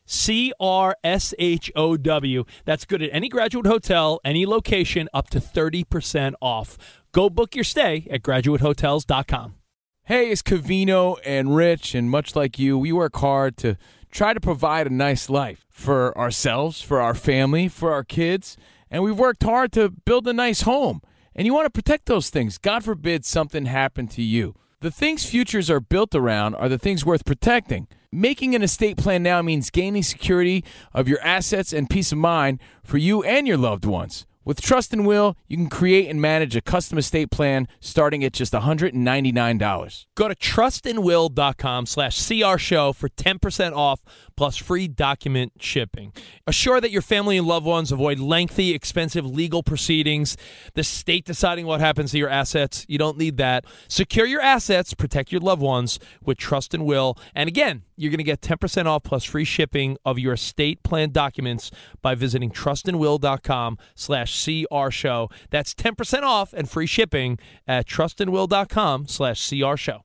C 0.11 0.51
R 0.59 0.97
S 1.05 1.33
H 1.39 1.71
O 1.73 1.95
W. 1.95 2.43
That's 2.65 2.83
good 2.83 3.01
at 3.01 3.09
any 3.13 3.29
graduate 3.29 3.65
hotel, 3.65 4.19
any 4.25 4.45
location, 4.45 5.07
up 5.13 5.29
to 5.29 5.39
30% 5.39 6.33
off. 6.41 6.77
Go 7.13 7.29
book 7.29 7.55
your 7.55 7.63
stay 7.63 8.07
at 8.11 8.21
graduatehotels.com. 8.21 9.55
Hey, 10.03 10.29
it's 10.29 10.41
Covino 10.41 11.17
and 11.25 11.55
Rich, 11.55 11.95
and 11.95 12.09
much 12.09 12.35
like 12.35 12.59
you, 12.59 12.77
we 12.77 12.91
work 12.91 13.15
hard 13.15 13.55
to 13.57 13.77
try 14.11 14.33
to 14.33 14.41
provide 14.41 14.85
a 14.85 14.93
nice 14.93 15.29
life 15.29 15.65
for 15.69 16.17
ourselves, 16.17 16.81
for 16.81 16.99
our 16.99 17.15
family, 17.15 17.69
for 17.69 17.93
our 17.93 18.03
kids, 18.03 18.57
and 18.89 19.03
we've 19.03 19.17
worked 19.17 19.43
hard 19.43 19.71
to 19.71 19.89
build 19.89 20.27
a 20.27 20.33
nice 20.33 20.63
home. 20.63 21.01
And 21.33 21.45
you 21.45 21.53
want 21.53 21.67
to 21.67 21.69
protect 21.69 22.07
those 22.07 22.29
things. 22.29 22.57
God 22.57 22.83
forbid 22.83 23.23
something 23.23 23.65
happened 23.65 24.11
to 24.11 24.21
you. 24.21 24.55
The 24.81 24.91
things 24.91 25.25
futures 25.25 25.69
are 25.69 25.79
built 25.79 26.13
around 26.13 26.55
are 26.55 26.67
the 26.67 26.77
things 26.77 27.05
worth 27.05 27.23
protecting. 27.23 27.87
Making 28.13 28.55
an 28.55 28.61
estate 28.61 28.97
plan 28.97 29.23
now 29.23 29.41
means 29.41 29.69
gaining 29.69 30.03
security 30.03 30.65
of 30.93 31.07
your 31.07 31.21
assets 31.21 31.71
and 31.71 31.89
peace 31.89 32.11
of 32.11 32.17
mind 32.17 32.59
for 32.83 32.97
you 32.97 33.23
and 33.23 33.47
your 33.47 33.55
loved 33.55 33.85
ones. 33.85 34.25
With 34.43 34.59
Trust 34.59 34.91
and 34.91 35.05
Will, 35.05 35.37
you 35.47 35.55
can 35.55 35.69
create 35.69 36.09
and 36.09 36.19
manage 36.19 36.55
a 36.55 36.61
custom 36.61 36.97
estate 36.97 37.29
plan 37.29 37.67
starting 37.79 38.23
at 38.23 38.33
just 38.33 38.53
$199. 38.53 40.05
Go 40.15 40.27
to 40.27 40.35
trustandwill.com 40.35 41.85
slash 41.85 42.19
crshow 42.19 42.95
for 42.95 43.07
10% 43.07 43.73
off 43.73 44.01
plus 44.35 44.57
free 44.57 44.87
document 44.87 45.53
shipping. 45.59 46.11
Assure 46.47 46.81
that 46.81 46.89
your 46.89 47.03
family 47.03 47.37
and 47.37 47.45
loved 47.45 47.67
ones 47.67 47.91
avoid 47.91 48.17
lengthy, 48.17 48.73
expensive 48.73 49.27
legal 49.27 49.61
proceedings, 49.61 50.35
the 50.73 50.83
state 50.83 51.23
deciding 51.23 51.67
what 51.67 51.79
happens 51.79 52.09
to 52.11 52.17
your 52.17 52.29
assets. 52.29 52.83
You 52.89 52.97
don't 52.97 53.19
need 53.19 53.37
that. 53.37 53.63
Secure 53.87 54.25
your 54.25 54.41
assets, 54.41 54.95
protect 54.95 55.31
your 55.31 55.41
loved 55.41 55.61
ones 55.61 55.99
with 56.25 56.39
Trust 56.39 56.73
and 56.73 56.83
Will. 56.83 57.15
And 57.35 57.47
again, 57.47 57.83
you're 58.01 58.09
going 58.09 58.17
to 58.17 58.23
get 58.23 58.41
10% 58.41 58.87
off 58.87 59.03
plus 59.03 59.23
free 59.23 59.45
shipping 59.45 59.95
of 60.03 60.17
your 60.17 60.33
estate 60.33 60.81
plan 60.81 61.11
documents 61.11 61.69
by 62.01 62.15
visiting 62.15 62.49
trustandwill.com 62.49 63.77
slash 63.93 64.33
crshow. 64.43 65.31
That's 65.51 65.75
10% 65.75 66.23
off 66.23 66.51
and 66.51 66.67
free 66.67 66.87
shipping 66.87 67.37
at 67.67 67.85
trustandwill.com 67.85 69.07
slash 69.07 69.39
crshow. 69.39 69.99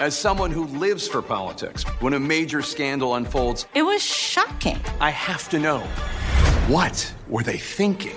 As 0.00 0.18
someone 0.18 0.50
who 0.50 0.64
lives 0.66 1.06
for 1.06 1.22
politics, 1.22 1.84
when 2.00 2.14
a 2.14 2.20
major 2.20 2.62
scandal 2.62 3.14
unfolds, 3.14 3.66
it 3.74 3.82
was 3.82 4.02
shocking. 4.02 4.80
I 5.00 5.10
have 5.10 5.48
to 5.50 5.60
know 5.60 5.80
what 6.66 7.14
were 7.28 7.44
they 7.44 7.58
thinking? 7.58 8.16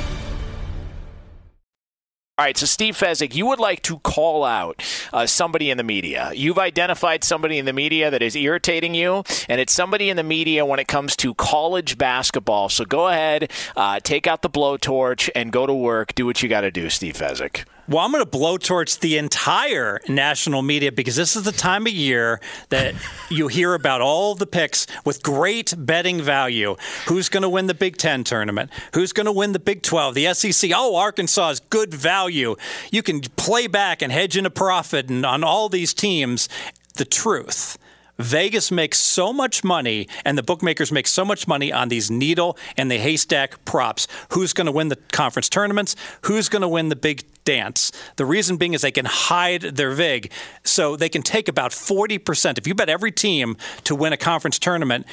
All 2.41 2.45
right, 2.45 2.57
so 2.57 2.65
Steve 2.65 2.97
Fezzik, 2.97 3.35
you 3.35 3.45
would 3.45 3.59
like 3.59 3.83
to 3.83 3.99
call 3.99 4.43
out 4.43 4.83
uh, 5.13 5.27
somebody 5.27 5.69
in 5.69 5.77
the 5.77 5.83
media. 5.83 6.31
You've 6.33 6.57
identified 6.57 7.23
somebody 7.23 7.59
in 7.59 7.65
the 7.65 7.71
media 7.71 8.09
that 8.09 8.23
is 8.23 8.35
irritating 8.35 8.95
you, 8.95 9.23
and 9.47 9.61
it's 9.61 9.71
somebody 9.71 10.09
in 10.09 10.17
the 10.17 10.23
media 10.23 10.65
when 10.65 10.79
it 10.79 10.87
comes 10.87 11.15
to 11.17 11.35
college 11.35 11.99
basketball. 11.99 12.67
So 12.69 12.83
go 12.83 13.09
ahead, 13.09 13.51
uh, 13.77 13.99
take 13.99 14.25
out 14.25 14.41
the 14.41 14.49
blowtorch, 14.49 15.29
and 15.35 15.51
go 15.51 15.67
to 15.67 15.73
work. 15.75 16.15
Do 16.15 16.25
what 16.25 16.41
you 16.41 16.49
got 16.49 16.61
to 16.61 16.71
do, 16.71 16.89
Steve 16.89 17.13
Fezzik. 17.13 17.65
Well, 17.91 17.99
I'm 17.99 18.13
going 18.13 18.23
to 18.23 18.29
blow 18.29 18.57
towards 18.57 18.99
the 18.99 19.17
entire 19.17 19.99
national 20.07 20.61
media 20.61 20.93
because 20.93 21.17
this 21.17 21.35
is 21.35 21.43
the 21.43 21.51
time 21.51 21.87
of 21.87 21.91
year 21.91 22.39
that 22.69 22.95
you 23.29 23.49
hear 23.49 23.73
about 23.73 23.99
all 23.99 24.33
the 24.33 24.47
picks 24.47 24.87
with 25.03 25.21
great 25.21 25.73
betting 25.77 26.21
value. 26.21 26.77
Who's 27.09 27.27
going 27.27 27.43
to 27.43 27.49
win 27.49 27.67
the 27.67 27.73
Big 27.73 27.97
Ten 27.97 28.23
tournament? 28.23 28.71
Who's 28.93 29.11
going 29.11 29.25
to 29.25 29.31
win 29.33 29.51
the 29.51 29.59
Big 29.59 29.81
12? 29.81 30.15
The 30.15 30.33
SEC? 30.33 30.71
Oh, 30.73 30.95
Arkansas 30.95 31.49
is 31.49 31.59
good 31.59 31.93
value. 31.93 32.55
You 32.91 33.03
can 33.03 33.19
play 33.35 33.67
back 33.67 34.01
and 34.01 34.09
hedge 34.09 34.37
in 34.37 34.45
a 34.45 34.49
profit 34.49 35.09
and 35.09 35.25
on 35.25 35.43
all 35.43 35.67
these 35.67 35.93
teams. 35.93 36.47
The 36.95 37.03
truth 37.03 37.77
Vegas 38.21 38.71
makes 38.71 38.99
so 38.99 39.33
much 39.33 39.63
money 39.63 40.07
and 40.25 40.37
the 40.37 40.43
bookmakers 40.43 40.91
make 40.91 41.07
so 41.07 41.25
much 41.25 41.47
money 41.47 41.71
on 41.71 41.89
these 41.89 42.09
needle 42.09 42.57
and 42.77 42.89
the 42.89 42.97
haystack 42.97 43.63
props. 43.65 44.07
Who's 44.29 44.53
going 44.53 44.65
to 44.65 44.71
win 44.71 44.89
the 44.89 44.95
conference 45.11 45.49
tournaments? 45.49 45.95
Who's 46.23 46.49
going 46.49 46.61
to 46.61 46.67
win 46.67 46.89
the 46.89 46.95
big 46.95 47.25
dance? 47.43 47.91
The 48.15 48.25
reason 48.25 48.57
being 48.57 48.73
is 48.73 48.81
they 48.81 48.91
can 48.91 49.05
hide 49.05 49.61
their 49.61 49.91
VIG. 49.91 50.31
So 50.63 50.95
they 50.95 51.09
can 51.09 51.21
take 51.21 51.47
about 51.47 51.71
40%. 51.71 52.57
If 52.57 52.67
you 52.67 52.75
bet 52.75 52.89
every 52.89 53.11
team 53.11 53.57
to 53.85 53.95
win 53.95 54.13
a 54.13 54.17
conference 54.17 54.59
tournament, 54.59 55.05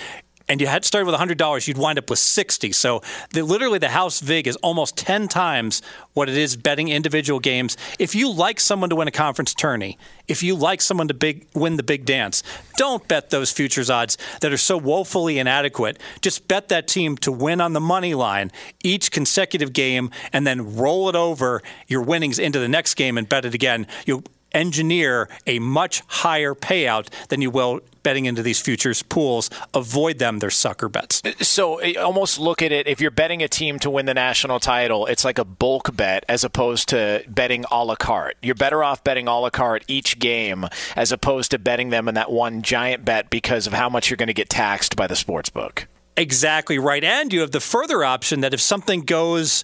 and 0.49 0.61
you 0.61 0.67
had 0.67 0.85
started 0.85 1.11
with 1.11 1.15
$100, 1.15 1.69
you'd 1.69 1.79
wind 1.79 1.99
up 1.99 2.09
with 2.11 2.19
60. 2.19 2.73
So 2.73 3.03
the, 3.31 3.43
literally 3.43 3.79
the 3.79 3.89
house 3.89 4.21
vig 4.21 4.47
is 4.47 4.57
almost 4.57 4.97
10 4.97 5.29
times 5.29 5.83
what 6.15 6.29
it 6.29 6.37
is 6.37 6.57
betting 6.57 6.89
individual 6.89 7.41
games. 7.41 7.77
If 7.99 8.15
you 8.15 8.31
like 8.31 8.59
someone 8.59 8.91
to 8.91 8.97
win 8.97 9.09
a 9.09 9.13
conference 9.13 9.55
tourney, 9.55 9.99
if 10.27 10.43
you 10.43 10.55
like 10.55 10.81
someone 10.81 11.09
to 11.09 11.15
big, 11.15 11.47
win 11.55 11.77
the 11.77 11.83
big 11.83 12.05
dance, 12.05 12.43
don't 12.77 13.07
bet 13.09 13.31
those 13.31 13.53
futures 13.53 13.91
odds 13.91 14.17
that 14.41 14.53
are 14.53 14.59
so 14.59 14.77
woefully 14.77 15.39
inadequate. 15.39 15.99
Just 16.21 16.49
bet 16.49 16.69
that 16.69 16.89
team 16.89 17.17
to 17.19 17.33
win 17.33 17.61
on 17.61 17.73
the 17.73 17.81
money 17.81 18.15
line 18.15 18.51
each 18.83 19.11
consecutive 19.11 19.73
game 19.73 20.11
and 20.33 20.47
then 20.47 20.77
roll 20.77 21.09
it 21.09 21.15
over 21.15 21.63
your 21.87 22.03
winnings 22.03 22.39
into 22.39 22.59
the 22.59 22.69
next 22.69 22.95
game 22.95 23.19
and 23.19 23.29
bet 23.29 23.45
it 23.45 23.55
again. 23.55 23.87
You'll 24.07 24.25
engineer 24.53 25.29
a 25.47 25.59
much 25.59 26.03
higher 26.07 26.55
payout 26.55 27.09
than 27.29 27.41
you 27.41 27.51
will 27.51 27.81
betting 28.03 28.25
into 28.25 28.43
these 28.43 28.61
futures 28.61 29.03
pools. 29.03 29.51
Avoid 29.75 30.19
them; 30.19 30.39
they're 30.39 30.51
sucker 30.51 30.89
bets. 30.89 31.23
So 31.41 31.79
eh, 31.79 31.95
almost 31.95 32.39
look 32.39 32.63
at 32.63 32.73
it. 32.73 32.87
If 32.87 33.01
you're 33.01 33.11
betting 33.11 33.43
a 33.43 33.49
team 33.49 33.79
to 33.81 33.91
win 33.91 34.07
the 34.07 34.15
national 34.15 34.61
title, 34.61 35.07
it's 35.07 35.25
like 35.25 35.39
a 35.39 35.45
bulk 35.45 35.95
bet 35.95 36.25
as 36.29 36.45
opposed 36.45 36.89
to 36.91 37.23
betting 37.29 37.65
a 37.71 37.85
la 37.85 37.97
carte. 37.97 38.37
You're 38.43 38.55
better 38.55 38.83
off 38.83 39.05
betting 39.05 39.29
a 39.29 39.39
la 39.39 39.51
carte 39.51 39.85
each 39.89 40.19
game 40.19 40.67
as 40.97 41.13
opposed 41.13 41.51
to 41.51 41.59
betting 41.59 41.91
them 41.91 42.09
in 42.09 42.15
that 42.15 42.31
one 42.31 42.63
giant 42.63 43.05
bet 43.05 43.31
because 43.31 43.67
of 43.67 43.73
how 43.73 43.89
much 43.89 44.09
you're 44.09 44.17
going 44.17 44.29
to 44.29 44.35
get 44.35 44.49
taxed 44.49 44.97
by 44.97 45.07
the 45.07 45.17
sports 45.17 45.51
book. 45.51 45.87
Exactly 46.17 46.81
right. 46.81 47.05
And 47.05 47.33
you 47.33 47.41
have 47.43 47.53
the 47.53 47.61
further 47.61 48.03
option 48.03 48.41
that 48.41 48.53
if 48.53 48.61
something 48.61 49.03
goes 49.03 49.63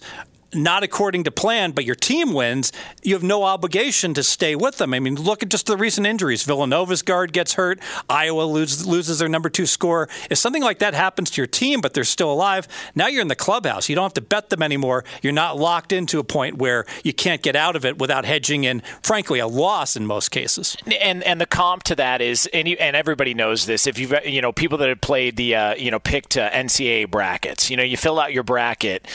not 0.53 0.83
according 0.83 1.23
to 1.25 1.31
plan, 1.31 1.71
but 1.71 1.85
your 1.85 1.95
team 1.95 2.33
wins, 2.33 2.71
you 3.03 3.13
have 3.13 3.23
no 3.23 3.43
obligation 3.43 4.13
to 4.13 4.23
stay 4.23 4.55
with 4.55 4.77
them. 4.77 4.93
I 4.93 4.99
mean, 4.99 5.15
look 5.15 5.43
at 5.43 5.49
just 5.49 5.67
the 5.67 5.77
recent 5.77 6.07
injuries. 6.07 6.43
Villanova's 6.43 7.01
guard 7.01 7.33
gets 7.33 7.53
hurt. 7.53 7.79
Iowa 8.09 8.43
loses, 8.43 8.85
loses 8.87 9.19
their 9.19 9.27
number 9.27 9.49
two 9.49 9.65
scorer. 9.65 10.07
If 10.29 10.37
something 10.37 10.63
like 10.63 10.79
that 10.79 10.93
happens 10.93 11.29
to 11.31 11.41
your 11.41 11.47
team, 11.47 11.81
but 11.81 11.93
they're 11.93 12.03
still 12.03 12.31
alive, 12.31 12.67
now 12.95 13.07
you're 13.07 13.21
in 13.21 13.27
the 13.27 13.35
clubhouse. 13.35 13.89
You 13.89 13.95
don't 13.95 14.03
have 14.03 14.13
to 14.13 14.21
bet 14.21 14.49
them 14.49 14.61
anymore. 14.61 15.03
You're 15.21 15.33
not 15.33 15.57
locked 15.57 15.91
into 15.91 16.19
a 16.19 16.23
point 16.23 16.57
where 16.57 16.85
you 17.03 17.13
can't 17.13 17.41
get 17.41 17.55
out 17.55 17.75
of 17.75 17.85
it 17.85 17.97
without 17.97 18.25
hedging 18.25 18.63
in, 18.63 18.81
frankly, 19.03 19.39
a 19.39 19.47
loss 19.47 19.95
in 19.95 20.05
most 20.05 20.29
cases. 20.29 20.77
And 21.01 21.23
and 21.23 21.41
the 21.41 21.45
comp 21.45 21.83
to 21.83 21.95
that 21.95 22.21
is, 22.21 22.47
and 22.53 22.67
you, 22.67 22.77
and 22.79 22.95
everybody 22.95 23.33
knows 23.33 23.65
this. 23.65 23.87
If 23.87 23.99
you've 23.99 24.13
you 24.25 24.41
know 24.41 24.51
people 24.51 24.77
that 24.79 24.89
have 24.89 25.01
played 25.01 25.35
the 25.35 25.55
uh, 25.55 25.75
you 25.75 25.91
know 25.91 25.99
picked 25.99 26.37
uh, 26.37 26.49
NCAA 26.49 27.09
brackets, 27.09 27.69
you 27.69 27.77
know 27.77 27.83
you 27.83 27.97
fill 27.97 28.19
out 28.19 28.33
your 28.33 28.43
bracket 28.43 29.07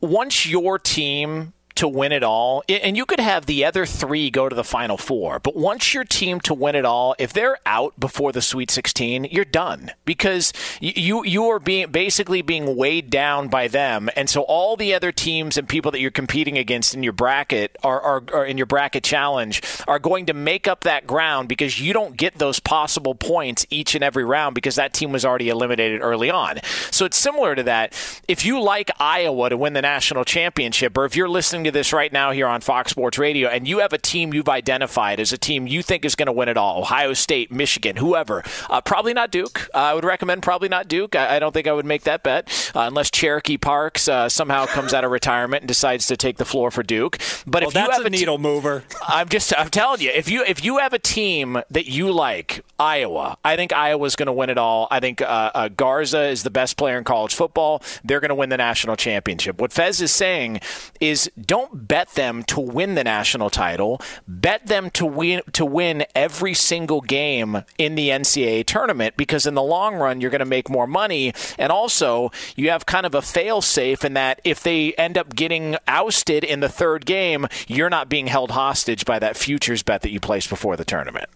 once 0.00 0.46
your 0.46 0.78
team 0.78 1.52
to 1.78 1.88
win 1.88 2.12
it 2.12 2.22
all, 2.22 2.62
and 2.68 2.96
you 2.96 3.06
could 3.06 3.20
have 3.20 3.46
the 3.46 3.64
other 3.64 3.86
three 3.86 4.30
go 4.30 4.48
to 4.48 4.54
the 4.54 4.64
Final 4.64 4.98
Four, 4.98 5.38
but 5.38 5.56
once 5.56 5.94
your 5.94 6.04
team 6.04 6.40
to 6.40 6.54
win 6.54 6.74
it 6.74 6.84
all, 6.84 7.14
if 7.18 7.32
they're 7.32 7.58
out 7.64 7.98
before 7.98 8.32
the 8.32 8.42
Sweet 8.42 8.70
16, 8.70 9.24
you're 9.30 9.44
done 9.44 9.92
because 10.04 10.52
you 10.80 11.24
you 11.24 11.48
are 11.48 11.60
being 11.60 11.90
basically 11.90 12.42
being 12.42 12.76
weighed 12.76 13.10
down 13.10 13.48
by 13.48 13.68
them, 13.68 14.10
and 14.16 14.28
so 14.28 14.42
all 14.42 14.76
the 14.76 14.92
other 14.92 15.12
teams 15.12 15.56
and 15.56 15.68
people 15.68 15.92
that 15.92 16.00
you're 16.00 16.10
competing 16.10 16.58
against 16.58 16.94
in 16.94 17.02
your 17.02 17.12
bracket 17.12 17.76
are, 17.84 18.00
are, 18.00 18.22
are 18.32 18.44
in 18.44 18.58
your 18.58 18.66
bracket 18.66 19.04
challenge 19.04 19.62
are 19.86 19.98
going 19.98 20.26
to 20.26 20.34
make 20.34 20.66
up 20.66 20.80
that 20.80 21.06
ground 21.06 21.48
because 21.48 21.80
you 21.80 21.92
don't 21.92 22.16
get 22.16 22.38
those 22.38 22.58
possible 22.58 23.14
points 23.14 23.66
each 23.70 23.94
and 23.94 24.02
every 24.02 24.24
round 24.24 24.54
because 24.54 24.74
that 24.74 24.92
team 24.92 25.12
was 25.12 25.24
already 25.24 25.48
eliminated 25.48 26.00
early 26.02 26.30
on. 26.30 26.58
So 26.90 27.04
it's 27.04 27.16
similar 27.16 27.54
to 27.54 27.62
that. 27.64 27.92
If 28.26 28.44
you 28.44 28.60
like 28.60 28.90
Iowa 28.98 29.50
to 29.50 29.56
win 29.56 29.74
the 29.74 29.82
national 29.82 30.24
championship, 30.24 30.96
or 30.98 31.04
if 31.04 31.14
you're 31.14 31.28
listening 31.28 31.64
to 31.64 31.67
this 31.70 31.92
right 31.92 32.12
now 32.12 32.32
here 32.32 32.46
on 32.46 32.60
Fox 32.60 32.90
Sports 32.90 33.18
Radio 33.18 33.48
and 33.48 33.66
you 33.66 33.78
have 33.78 33.92
a 33.92 33.98
team 33.98 34.32
you've 34.32 34.48
identified 34.48 35.20
as 35.20 35.32
a 35.32 35.38
team 35.38 35.66
you 35.66 35.82
think 35.82 36.04
is 36.04 36.14
going 36.14 36.26
to 36.26 36.32
win 36.32 36.48
it 36.48 36.56
all, 36.56 36.80
Ohio 36.80 37.12
State, 37.12 37.50
Michigan, 37.50 37.96
whoever, 37.96 38.42
uh, 38.70 38.80
probably 38.80 39.14
not 39.14 39.30
Duke. 39.30 39.68
Uh, 39.74 39.78
I 39.78 39.94
would 39.94 40.04
recommend 40.04 40.42
probably 40.42 40.68
not 40.68 40.88
Duke. 40.88 41.16
I, 41.16 41.36
I, 41.36 41.38
don't 41.38 41.52
think 41.52 41.66
I 41.66 41.72
would 41.72 41.86
make 41.86 42.04
that 42.04 42.22
bet 42.22 42.72
uh, 42.74 42.80
unless 42.80 43.10
Cherokee 43.10 43.56
Parks 43.56 44.08
uh, 44.08 44.28
somehow 44.28 44.66
comes 44.66 44.94
out 44.94 45.04
of 45.04 45.10
retirement 45.10 45.62
and 45.62 45.68
decides 45.68 46.06
to 46.06 46.16
take 46.16 46.36
the 46.36 46.44
floor 46.44 46.70
for 46.70 46.82
Duke. 46.82 47.18
But 47.46 47.62
well, 47.62 47.70
if 47.70 47.74
you 47.74 47.90
have 47.90 48.04
a 48.04 48.10
needle 48.10 48.38
mover, 48.38 48.84
I'm 49.06 49.28
just 49.28 49.52
I'm 49.58 49.70
telling 49.70 50.00
you, 50.00 50.10
if 50.10 50.28
you 50.28 50.44
if 50.46 50.64
you 50.64 50.78
have 50.78 50.92
a 50.92 50.98
team 50.98 51.62
that 51.70 51.86
you 51.86 52.12
like, 52.12 52.64
Iowa, 52.78 53.36
I 53.44 53.56
think 53.56 53.72
Iowa's 53.72 54.14
going 54.14 54.26
to 54.26 54.32
win 54.32 54.50
it 54.50 54.58
all. 54.58 54.86
I 54.90 55.00
think 55.00 55.20
uh, 55.20 55.50
uh, 55.54 55.68
Garza 55.68 56.28
is 56.28 56.44
the 56.44 56.50
best 56.50 56.76
player 56.76 56.96
in 56.96 57.04
college 57.04 57.34
football. 57.34 57.82
They're 58.04 58.20
going 58.20 58.28
to 58.28 58.36
win 58.36 58.50
the 58.50 58.56
national 58.56 58.94
championship. 58.94 59.60
What 59.60 59.72
Fez 59.72 60.00
is 60.00 60.12
saying 60.12 60.60
is 61.00 61.30
don't 61.40 61.57
bet 61.72 62.10
them 62.10 62.42
to 62.44 62.60
win 62.60 62.94
the 62.94 63.04
national 63.04 63.50
title. 63.50 64.00
Bet 64.26 64.66
them 64.66 64.90
to 64.90 65.06
win 65.06 65.42
to 65.52 65.64
win 65.64 66.04
every 66.14 66.54
single 66.54 67.00
game 67.00 67.64
in 67.78 67.94
the 67.94 68.08
NCAA 68.08 68.66
tournament 68.66 69.16
because 69.16 69.46
in 69.46 69.54
the 69.54 69.62
long 69.62 69.96
run 69.96 70.20
you're 70.20 70.30
going 70.30 70.40
to 70.40 70.44
make 70.44 70.68
more 70.68 70.86
money 70.86 71.32
and 71.58 71.72
also 71.72 72.30
you 72.56 72.70
have 72.70 72.86
kind 72.86 73.06
of 73.06 73.14
a 73.14 73.22
fail 73.22 73.60
safe 73.60 74.04
in 74.04 74.14
that 74.14 74.40
if 74.44 74.62
they 74.62 74.92
end 74.94 75.18
up 75.18 75.34
getting 75.34 75.76
ousted 75.86 76.44
in 76.44 76.60
the 76.60 76.68
third 76.68 77.06
game, 77.06 77.46
you're 77.66 77.90
not 77.90 78.08
being 78.08 78.26
held 78.26 78.50
hostage 78.50 79.04
by 79.04 79.18
that 79.18 79.36
futures 79.36 79.82
bet 79.82 80.02
that 80.02 80.10
you 80.10 80.20
placed 80.20 80.48
before 80.48 80.76
the 80.76 80.84
tournament. 80.84 81.28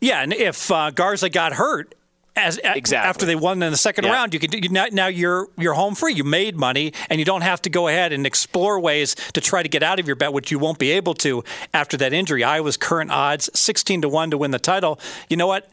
Yeah, 0.00 0.20
and 0.20 0.32
if 0.32 0.70
uh, 0.70 0.90
Garza 0.90 1.30
got 1.30 1.52
hurt, 1.52 1.94
as 2.34 2.58
exactly. 2.58 2.96
after 2.96 3.26
they 3.26 3.36
won 3.36 3.62
in 3.62 3.70
the 3.70 3.76
second 3.76 4.04
yeah. 4.04 4.12
round, 4.12 4.32
you 4.32 4.40
can 4.40 4.50
you, 4.52 4.68
now, 4.68 4.86
now 4.90 5.06
you're 5.06 5.48
you're 5.58 5.74
home 5.74 5.94
free. 5.94 6.14
You 6.14 6.24
made 6.24 6.56
money, 6.56 6.92
and 7.10 7.18
you 7.18 7.24
don't 7.24 7.42
have 7.42 7.60
to 7.62 7.70
go 7.70 7.88
ahead 7.88 8.12
and 8.12 8.26
explore 8.26 8.80
ways 8.80 9.14
to 9.34 9.40
try 9.40 9.62
to 9.62 9.68
get 9.68 9.82
out 9.82 10.00
of 10.00 10.06
your 10.06 10.16
bet, 10.16 10.32
which 10.32 10.50
you 10.50 10.58
won't 10.58 10.78
be 10.78 10.92
able 10.92 11.14
to 11.14 11.44
after 11.74 11.96
that 11.98 12.12
injury. 12.12 12.42
Iowa's 12.42 12.76
current 12.76 13.10
odds 13.10 13.50
sixteen 13.54 14.02
to 14.02 14.08
one 14.08 14.30
to 14.30 14.38
win 14.38 14.50
the 14.50 14.58
title. 14.58 14.98
You 15.28 15.36
know 15.36 15.46
what? 15.46 15.70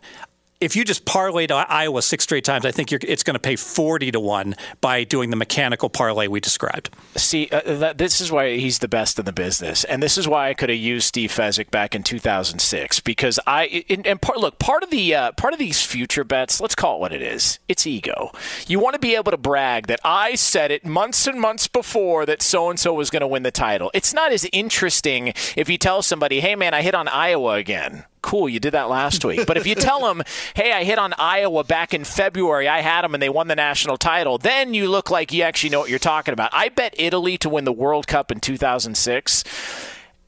If 0.61 0.75
you 0.75 0.83
just 0.83 1.05
parlayed 1.05 1.51
Iowa 1.51 2.01
six 2.01 2.23
straight 2.23 2.43
times, 2.43 2.65
I 2.65 2.71
think 2.71 2.91
it's 2.91 3.23
going 3.23 3.35
to 3.35 3.39
pay 3.39 3.55
40 3.55 4.11
to 4.11 4.19
1 4.19 4.55
by 4.81 5.03
doing 5.05 5.29
the 5.29 5.37
mechanical 5.37 5.89
parlay 5.89 6.27
we 6.27 6.39
described. 6.41 6.89
See, 7.15 7.47
uh, 7.49 7.93
this 7.93 8.19
is 8.19 8.31
why 8.31 8.57
he's 8.57 8.79
the 8.79 8.89
best 8.89 9.17
in 9.19 9.25
the 9.25 9.31
business. 9.31 9.85
And 9.85 10.03
this 10.03 10.17
is 10.17 10.27
why 10.27 10.49
I 10.49 10.53
could 10.53 10.69
have 10.69 10.77
used 10.77 11.07
Steve 11.07 11.31
Fezzik 11.31 11.71
back 11.71 11.95
in 11.95 12.03
2006 12.03 12.99
because 12.99 13.39
I 13.47 13.85
and, 13.89 14.05
and 14.05 14.21
part, 14.21 14.39
look, 14.39 14.59
part 14.59 14.83
of 14.83 14.89
the 14.89 15.15
uh, 15.15 15.31
part 15.33 15.53
of 15.53 15.59
these 15.59 15.81
future 15.81 16.23
bets, 16.23 16.59
let's 16.59 16.75
call 16.75 16.97
it 16.97 16.99
what 16.99 17.13
it 17.13 17.21
is. 17.21 17.59
It's 17.69 17.87
ego. 17.87 18.31
You 18.67 18.79
want 18.79 18.95
to 18.95 18.99
be 18.99 19.15
able 19.15 19.31
to 19.31 19.37
brag 19.37 19.87
that 19.87 20.01
I 20.03 20.35
said 20.35 20.71
it 20.71 20.85
months 20.85 21.25
and 21.25 21.39
months 21.39 21.67
before 21.67 22.25
that 22.25 22.41
so 22.41 22.69
and 22.69 22.79
so 22.79 22.93
was 22.93 23.09
going 23.09 23.21
to 23.21 23.27
win 23.27 23.43
the 23.43 23.51
title. 23.51 23.91
It's 23.93 24.13
not 24.13 24.31
as 24.33 24.45
interesting 24.51 25.33
if 25.55 25.69
you 25.69 25.77
tell 25.77 26.01
somebody, 26.01 26.41
"Hey 26.41 26.55
man, 26.55 26.73
I 26.73 26.81
hit 26.81 26.95
on 26.95 27.07
Iowa 27.07 27.53
again." 27.53 28.05
Cool, 28.21 28.49
you 28.49 28.59
did 28.59 28.73
that 28.73 28.89
last 28.89 29.23
week. 29.25 29.45
But 29.45 29.57
if 29.57 29.65
you 29.67 29.75
tell 29.75 30.01
them, 30.01 30.23
hey, 30.55 30.71
I 30.71 30.83
hit 30.83 30.97
on 30.97 31.13
Iowa 31.17 31.63
back 31.63 31.93
in 31.93 32.03
February, 32.03 32.67
I 32.67 32.81
had 32.81 33.03
them 33.03 33.13
and 33.13 33.21
they 33.21 33.29
won 33.29 33.47
the 33.47 33.55
national 33.55 33.97
title, 33.97 34.37
then 34.37 34.73
you 34.73 34.89
look 34.89 35.09
like 35.09 35.31
you 35.33 35.43
actually 35.43 35.69
know 35.71 35.79
what 35.79 35.89
you're 35.89 35.99
talking 35.99 36.33
about. 36.33 36.49
I 36.53 36.69
bet 36.69 36.95
Italy 36.97 37.37
to 37.39 37.49
win 37.49 37.65
the 37.65 37.71
World 37.71 38.07
Cup 38.07 38.31
in 38.31 38.39
2006. 38.39 39.43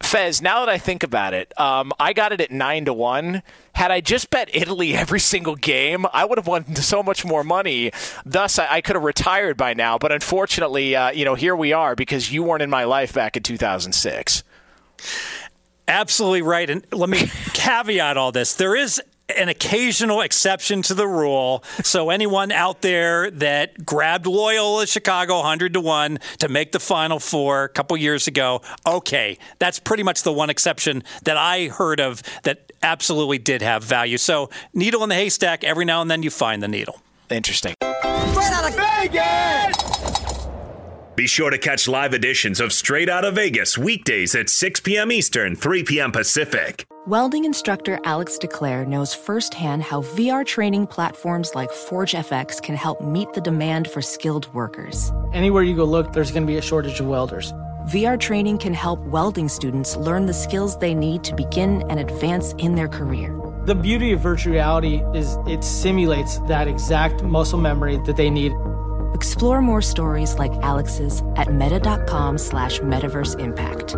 Fez, 0.03 0.41
now 0.41 0.59
that 0.61 0.69
I 0.69 0.77
think 0.77 1.03
about 1.03 1.33
it, 1.33 1.57
um, 1.59 1.93
I 1.99 2.13
got 2.13 2.31
it 2.31 2.41
at 2.41 2.51
nine 2.51 2.85
to 2.85 2.93
one. 2.93 3.43
Had 3.73 3.91
I 3.91 4.01
just 4.01 4.29
bet 4.29 4.49
Italy 4.53 4.93
every 4.95 5.19
single 5.19 5.55
game, 5.55 6.05
I 6.11 6.25
would 6.25 6.37
have 6.37 6.47
won 6.47 6.75
so 6.75 7.03
much 7.03 7.23
more 7.25 7.43
money. 7.43 7.91
Thus, 8.25 8.59
I, 8.59 8.75
I 8.75 8.81
could 8.81 8.95
have 8.95 9.03
retired 9.03 9.57
by 9.57 9.73
now. 9.73 9.97
But 9.97 10.11
unfortunately, 10.11 10.95
uh, 10.95 11.11
you 11.11 11.25
know, 11.25 11.35
here 11.35 11.55
we 11.55 11.73
are 11.73 11.95
because 11.95 12.31
you 12.31 12.43
weren't 12.43 12.63
in 12.63 12.69
my 12.69 12.83
life 12.83 13.13
back 13.13 13.37
in 13.37 13.43
2006. 13.43 14.43
Absolutely 15.91 16.41
right. 16.41 16.69
And 16.69 16.85
let 16.93 17.09
me 17.09 17.29
caveat 17.53 18.15
all 18.15 18.31
this. 18.31 18.55
There 18.55 18.77
is 18.77 19.01
an 19.37 19.49
occasional 19.49 20.21
exception 20.21 20.81
to 20.83 20.93
the 20.93 21.05
rule. 21.05 21.65
So 21.83 22.09
anyone 22.09 22.53
out 22.53 22.81
there 22.81 23.29
that 23.31 23.85
grabbed 23.85 24.25
Loyola 24.25 24.87
Chicago 24.87 25.39
100 25.39 25.73
to 25.73 25.81
1 25.81 26.19
to 26.39 26.47
make 26.47 26.71
the 26.71 26.79
final 26.79 27.19
four 27.19 27.65
a 27.65 27.69
couple 27.69 27.97
years 27.97 28.27
ago, 28.27 28.61
okay, 28.87 29.37
that's 29.59 29.79
pretty 29.79 30.03
much 30.03 30.23
the 30.23 30.31
one 30.31 30.49
exception 30.49 31.03
that 31.23 31.35
I 31.35 31.67
heard 31.67 31.99
of 31.99 32.23
that 32.43 32.71
absolutely 32.81 33.37
did 33.37 33.61
have 33.61 33.83
value. 33.83 34.17
So 34.17 34.49
needle 34.73 35.03
in 35.03 35.09
the 35.09 35.15
haystack, 35.15 35.65
every 35.65 35.83
now 35.83 36.01
and 36.01 36.09
then 36.09 36.23
you 36.23 36.29
find 36.29 36.63
the 36.63 36.69
needle. 36.69 37.01
Interesting. 37.29 37.75
Straight 37.81 38.51
out 38.51 38.69
of 38.69 38.75
Vegas! 38.75 40.10
Be 41.13 41.27
sure 41.27 41.49
to 41.49 41.57
catch 41.57 41.89
live 41.89 42.13
editions 42.13 42.61
of 42.61 42.71
Straight 42.71 43.09
Out 43.09 43.25
of 43.25 43.35
Vegas 43.35 43.77
weekdays 43.77 44.33
at 44.33 44.49
6 44.49 44.79
p.m. 44.79 45.11
Eastern, 45.11 45.57
3 45.57 45.83
p.m. 45.83 46.09
Pacific. 46.09 46.85
Welding 47.05 47.43
instructor 47.43 47.99
Alex 48.05 48.37
DeClaire 48.37 48.87
knows 48.87 49.13
firsthand 49.13 49.83
how 49.83 50.03
VR 50.03 50.45
training 50.45 50.87
platforms 50.87 51.53
like 51.53 51.69
ForgeFX 51.69 52.61
can 52.61 52.75
help 52.75 53.01
meet 53.01 53.33
the 53.33 53.41
demand 53.41 53.89
for 53.89 54.01
skilled 54.01 54.51
workers. 54.53 55.11
Anywhere 55.33 55.63
you 55.63 55.75
go 55.75 55.83
look, 55.83 56.13
there's 56.13 56.31
going 56.31 56.43
to 56.43 56.47
be 56.47 56.57
a 56.57 56.61
shortage 56.61 57.01
of 57.01 57.07
welders. 57.07 57.51
VR 57.89 58.17
training 58.17 58.59
can 58.59 58.73
help 58.73 59.01
welding 59.01 59.49
students 59.49 59.97
learn 59.97 60.27
the 60.27 60.33
skills 60.33 60.77
they 60.77 60.93
need 60.93 61.25
to 61.25 61.35
begin 61.35 61.83
and 61.89 61.99
advance 61.99 62.53
in 62.53 62.75
their 62.75 62.87
career. 62.87 63.37
The 63.65 63.75
beauty 63.75 64.13
of 64.13 64.21
virtual 64.21 64.53
reality 64.53 65.03
is 65.13 65.37
it 65.45 65.63
simulates 65.63 66.39
that 66.47 66.69
exact 66.69 67.21
muscle 67.21 67.59
memory 67.59 67.97
that 68.05 68.15
they 68.15 68.29
need 68.29 68.53
Explore 69.13 69.61
more 69.61 69.81
stories 69.81 70.37
like 70.37 70.53
Alex's 70.61 71.23
at 71.35 71.53
meta.com 71.53 72.37
slash 72.37 72.79
metaverse 72.79 73.39
impact. 73.39 73.95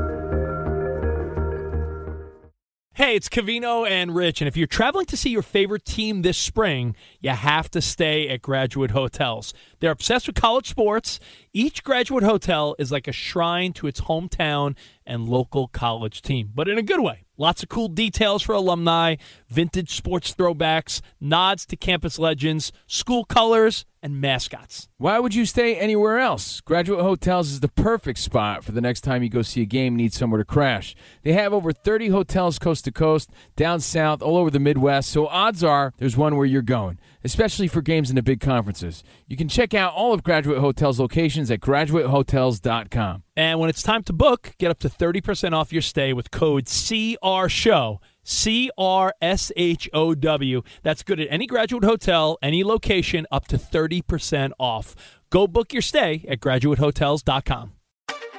Hey, 2.96 3.16
it's 3.16 3.28
Covino 3.28 3.90
and 3.90 4.14
Rich, 4.14 4.40
and 4.40 4.48
if 4.48 4.56
you're 4.56 4.68
traveling 4.68 5.08
to 5.08 5.18
see 5.18 5.32
your 5.32 5.42
favorite 5.42 5.84
team 5.84 6.22
this 6.22 6.38
spring, 6.38 6.96
you 7.22 7.32
have 7.32 7.72
to 7.72 7.82
stay 7.82 8.30
at 8.30 8.44
Graduate 8.44 8.92
Hotels. 8.92 9.52
They're 9.84 9.92
obsessed 9.92 10.28
with 10.28 10.38
college 10.38 10.70
sports. 10.70 11.20
Each 11.52 11.84
graduate 11.84 12.24
hotel 12.24 12.74
is 12.80 12.90
like 12.90 13.06
a 13.06 13.12
shrine 13.12 13.74
to 13.74 13.88
its 13.88 14.00
hometown 14.00 14.78
and 15.06 15.28
local 15.28 15.68
college 15.68 16.22
team, 16.22 16.52
but 16.56 16.70
in 16.70 16.78
a 16.78 16.82
good 16.82 17.02
way. 17.02 17.26
Lots 17.36 17.64
of 17.64 17.68
cool 17.68 17.90
details 17.90 18.44
for 18.44 18.54
alumni, 18.54 19.18
vintage 19.50 19.94
sports 19.94 20.34
throwbacks, 20.34 21.02
nods 21.20 21.66
to 21.66 21.76
campus 21.76 22.18
legends, 22.18 22.72
school 22.88 23.26
colors, 23.26 23.84
and 24.04 24.22
mascots. 24.22 24.88
Why 24.98 25.18
would 25.20 25.34
you 25.34 25.46
stay 25.46 25.76
anywhere 25.76 26.20
else? 26.20 26.62
Graduate 26.62 27.02
Hotels 27.02 27.52
is 27.52 27.60
the 27.62 27.70
perfect 27.70 28.20
spot 28.20 28.64
for 28.64 28.72
the 28.72 28.82
next 28.82 29.02
time 29.02 29.24
you 29.24 29.30
go 29.30 29.42
see 29.42 29.62
a 29.62 29.66
game 29.66 29.94
and 29.94 29.98
need 29.98 30.14
somewhere 30.14 30.38
to 30.38 30.46
crash. 30.46 30.96
They 31.24 31.34
have 31.34 31.54
over 31.54 31.74
30 31.74 32.10
hotels 32.10 32.60
coast 32.60 32.86
to 32.86 32.92
coast, 32.92 33.32
down 33.56 33.80
south, 33.80 34.22
all 34.22 34.38
over 34.38 34.52
the 34.52 34.60
Midwest, 34.60 35.10
so 35.10 35.28
odds 35.28 35.64
are 35.64 35.94
there's 35.98 36.16
one 36.16 36.38
where 36.38 36.46
you're 36.46 36.62
going, 36.62 37.00
especially 37.24 37.68
for 37.68 37.82
games 37.82 38.10
in 38.10 38.16
the 38.16 38.24
big 38.24 38.40
conferences. 38.40 39.04
You 39.28 39.38
can 39.38 39.48
check 39.48 39.74
out 39.74 39.94
all 39.94 40.14
of 40.14 40.24
Graduate 40.24 40.60
Hotels 40.60 41.00
locations 41.00 41.50
at 41.50 41.60
graduatehotels.com. 41.60 43.24
And 43.36 43.60
when 43.60 43.70
it's 43.70 43.84
time 43.84 44.04
to 44.04 44.14
book, 44.14 44.54
get 44.58 44.72
up 44.72 44.80
to 44.80 44.90
30% 44.90 45.54
off 45.54 45.74
your 45.74 45.82
stay 45.82 46.14
with 46.14 46.32
code 46.32 46.66
CRSHOW. 46.66 48.00
C 48.26 48.72
R 48.78 49.14
S 49.22 49.52
H 49.58 49.90
O 49.94 50.16
W. 50.16 50.62
That's 50.82 51.04
good 51.04 51.20
at 51.20 51.28
any 51.30 51.46
graduate 51.46 51.84
hotel, 51.84 52.38
any 52.42 52.64
location, 52.64 53.28
up 53.32 53.48
to 53.48 53.58
30% 53.58 54.52
off. 54.58 54.96
Go 55.30 55.46
book 55.48 55.74
your 55.74 55.82
stay 55.82 56.26
at 56.30 56.40
graduatehotels.com. 56.40 57.74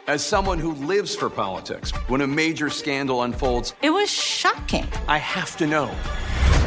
As 0.07 0.23
someone 0.23 0.59
who 0.59 0.75
lives 0.75 1.17
for 1.17 1.31
politics, 1.31 1.91
when 2.09 2.21
a 2.21 2.27
major 2.27 2.69
scandal 2.69 3.23
unfolds, 3.23 3.75
it 3.83 3.91
was 3.91 4.11
shocking. 4.11 4.87
I 5.09 5.17
have 5.19 5.57
to 5.57 5.67
know 5.67 5.87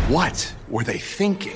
what 0.10 0.56
were 0.70 0.84
they 0.84 0.98
thinking? 0.98 1.56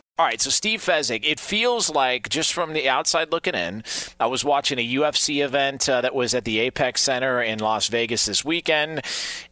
All 0.21 0.27
right, 0.27 0.39
so 0.39 0.51
Steve 0.51 0.81
Fezzik, 0.81 1.21
it 1.23 1.39
feels 1.39 1.89
like 1.89 2.29
just 2.29 2.53
from 2.53 2.73
the 2.73 2.87
outside 2.87 3.31
looking 3.31 3.55
in, 3.55 3.83
I 4.19 4.27
was 4.27 4.45
watching 4.45 4.77
a 4.77 4.87
UFC 4.87 5.43
event 5.43 5.89
uh, 5.89 6.01
that 6.01 6.13
was 6.13 6.35
at 6.35 6.45
the 6.45 6.59
Apex 6.59 7.01
Center 7.01 7.41
in 7.41 7.57
Las 7.57 7.87
Vegas 7.87 8.27
this 8.27 8.45
weekend, 8.45 9.01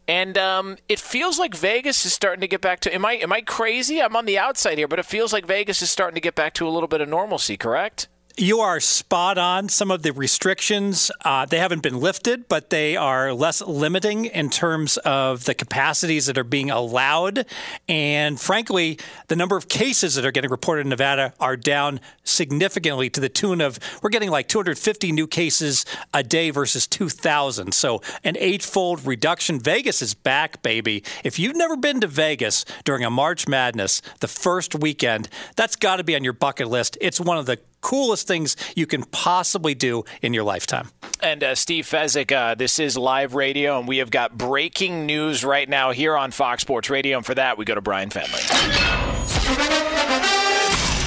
and 0.06 0.38
um, 0.38 0.76
it 0.88 1.00
feels 1.00 1.40
like 1.40 1.56
Vegas 1.56 2.06
is 2.06 2.12
starting 2.12 2.40
to 2.42 2.46
get 2.46 2.60
back 2.60 2.78
to. 2.80 2.94
Am 2.94 3.04
I 3.04 3.14
am 3.14 3.32
I 3.32 3.40
crazy? 3.40 4.00
I'm 4.00 4.14
on 4.14 4.26
the 4.26 4.38
outside 4.38 4.78
here, 4.78 4.86
but 4.86 5.00
it 5.00 5.06
feels 5.06 5.32
like 5.32 5.44
Vegas 5.44 5.82
is 5.82 5.90
starting 5.90 6.14
to 6.14 6.20
get 6.20 6.36
back 6.36 6.54
to 6.54 6.68
a 6.68 6.70
little 6.70 6.86
bit 6.86 7.00
of 7.00 7.08
normalcy. 7.08 7.56
Correct? 7.56 8.06
You 8.36 8.60
are 8.60 8.80
spot 8.80 9.38
on. 9.38 9.68
Some 9.68 9.90
of 9.90 10.02
the 10.02 10.12
restrictions, 10.12 11.10
uh, 11.24 11.46
they 11.46 11.58
haven't 11.58 11.82
been 11.82 12.00
lifted, 12.00 12.48
but 12.48 12.70
they 12.70 12.96
are 12.96 13.34
less 13.34 13.60
limiting 13.60 14.26
in 14.26 14.50
terms 14.50 14.96
of 14.98 15.44
the 15.44 15.54
capacities 15.54 16.26
that 16.26 16.38
are 16.38 16.44
being 16.44 16.70
allowed. 16.70 17.44
And 17.88 18.40
frankly, 18.40 18.98
the 19.28 19.36
number 19.36 19.56
of 19.56 19.68
cases 19.68 20.14
that 20.14 20.24
are 20.24 20.30
getting 20.30 20.50
reported 20.50 20.82
in 20.82 20.88
Nevada 20.88 21.34
are 21.40 21.56
down 21.56 22.00
significantly 22.24 23.10
to 23.10 23.20
the 23.20 23.28
tune 23.28 23.60
of 23.60 23.78
we're 24.02 24.10
getting 24.10 24.30
like 24.30 24.48
250 24.48 25.12
new 25.12 25.26
cases 25.26 25.84
a 26.14 26.22
day 26.22 26.50
versus 26.50 26.86
2,000. 26.86 27.74
So 27.74 28.00
an 28.24 28.36
eightfold 28.38 29.04
reduction. 29.06 29.58
Vegas 29.58 30.02
is 30.02 30.14
back, 30.14 30.62
baby. 30.62 31.02
If 31.24 31.38
you've 31.38 31.56
never 31.56 31.76
been 31.76 32.00
to 32.00 32.06
Vegas 32.06 32.64
during 32.84 33.04
a 33.04 33.10
March 33.10 33.48
Madness, 33.48 34.00
the 34.20 34.28
first 34.28 34.74
weekend, 34.74 35.28
that's 35.56 35.76
got 35.76 35.96
to 35.96 36.04
be 36.04 36.14
on 36.14 36.24
your 36.24 36.32
bucket 36.32 36.68
list. 36.68 36.96
It's 37.00 37.20
one 37.20 37.36
of 37.36 37.46
the 37.46 37.58
coolest 37.80 38.26
things 38.26 38.56
you 38.76 38.86
can 38.86 39.04
possibly 39.04 39.74
do 39.74 40.04
in 40.22 40.34
your 40.34 40.44
lifetime. 40.44 40.90
And 41.22 41.44
uh, 41.44 41.54
Steve 41.54 41.84
Fezzik, 41.84 42.32
uh, 42.32 42.54
this 42.54 42.78
is 42.78 42.96
live 42.96 43.34
radio, 43.34 43.78
and 43.78 43.86
we 43.86 43.98
have 43.98 44.10
got 44.10 44.36
breaking 44.36 45.06
news 45.06 45.44
right 45.44 45.68
now 45.68 45.90
here 45.90 46.16
on 46.16 46.30
Fox 46.30 46.62
Sports 46.62 46.88
Radio. 46.88 47.18
And 47.18 47.26
for 47.26 47.34
that, 47.34 47.58
we 47.58 47.64
go 47.64 47.74
to 47.74 47.80
Brian 47.80 48.08
Fenley. 48.08 48.40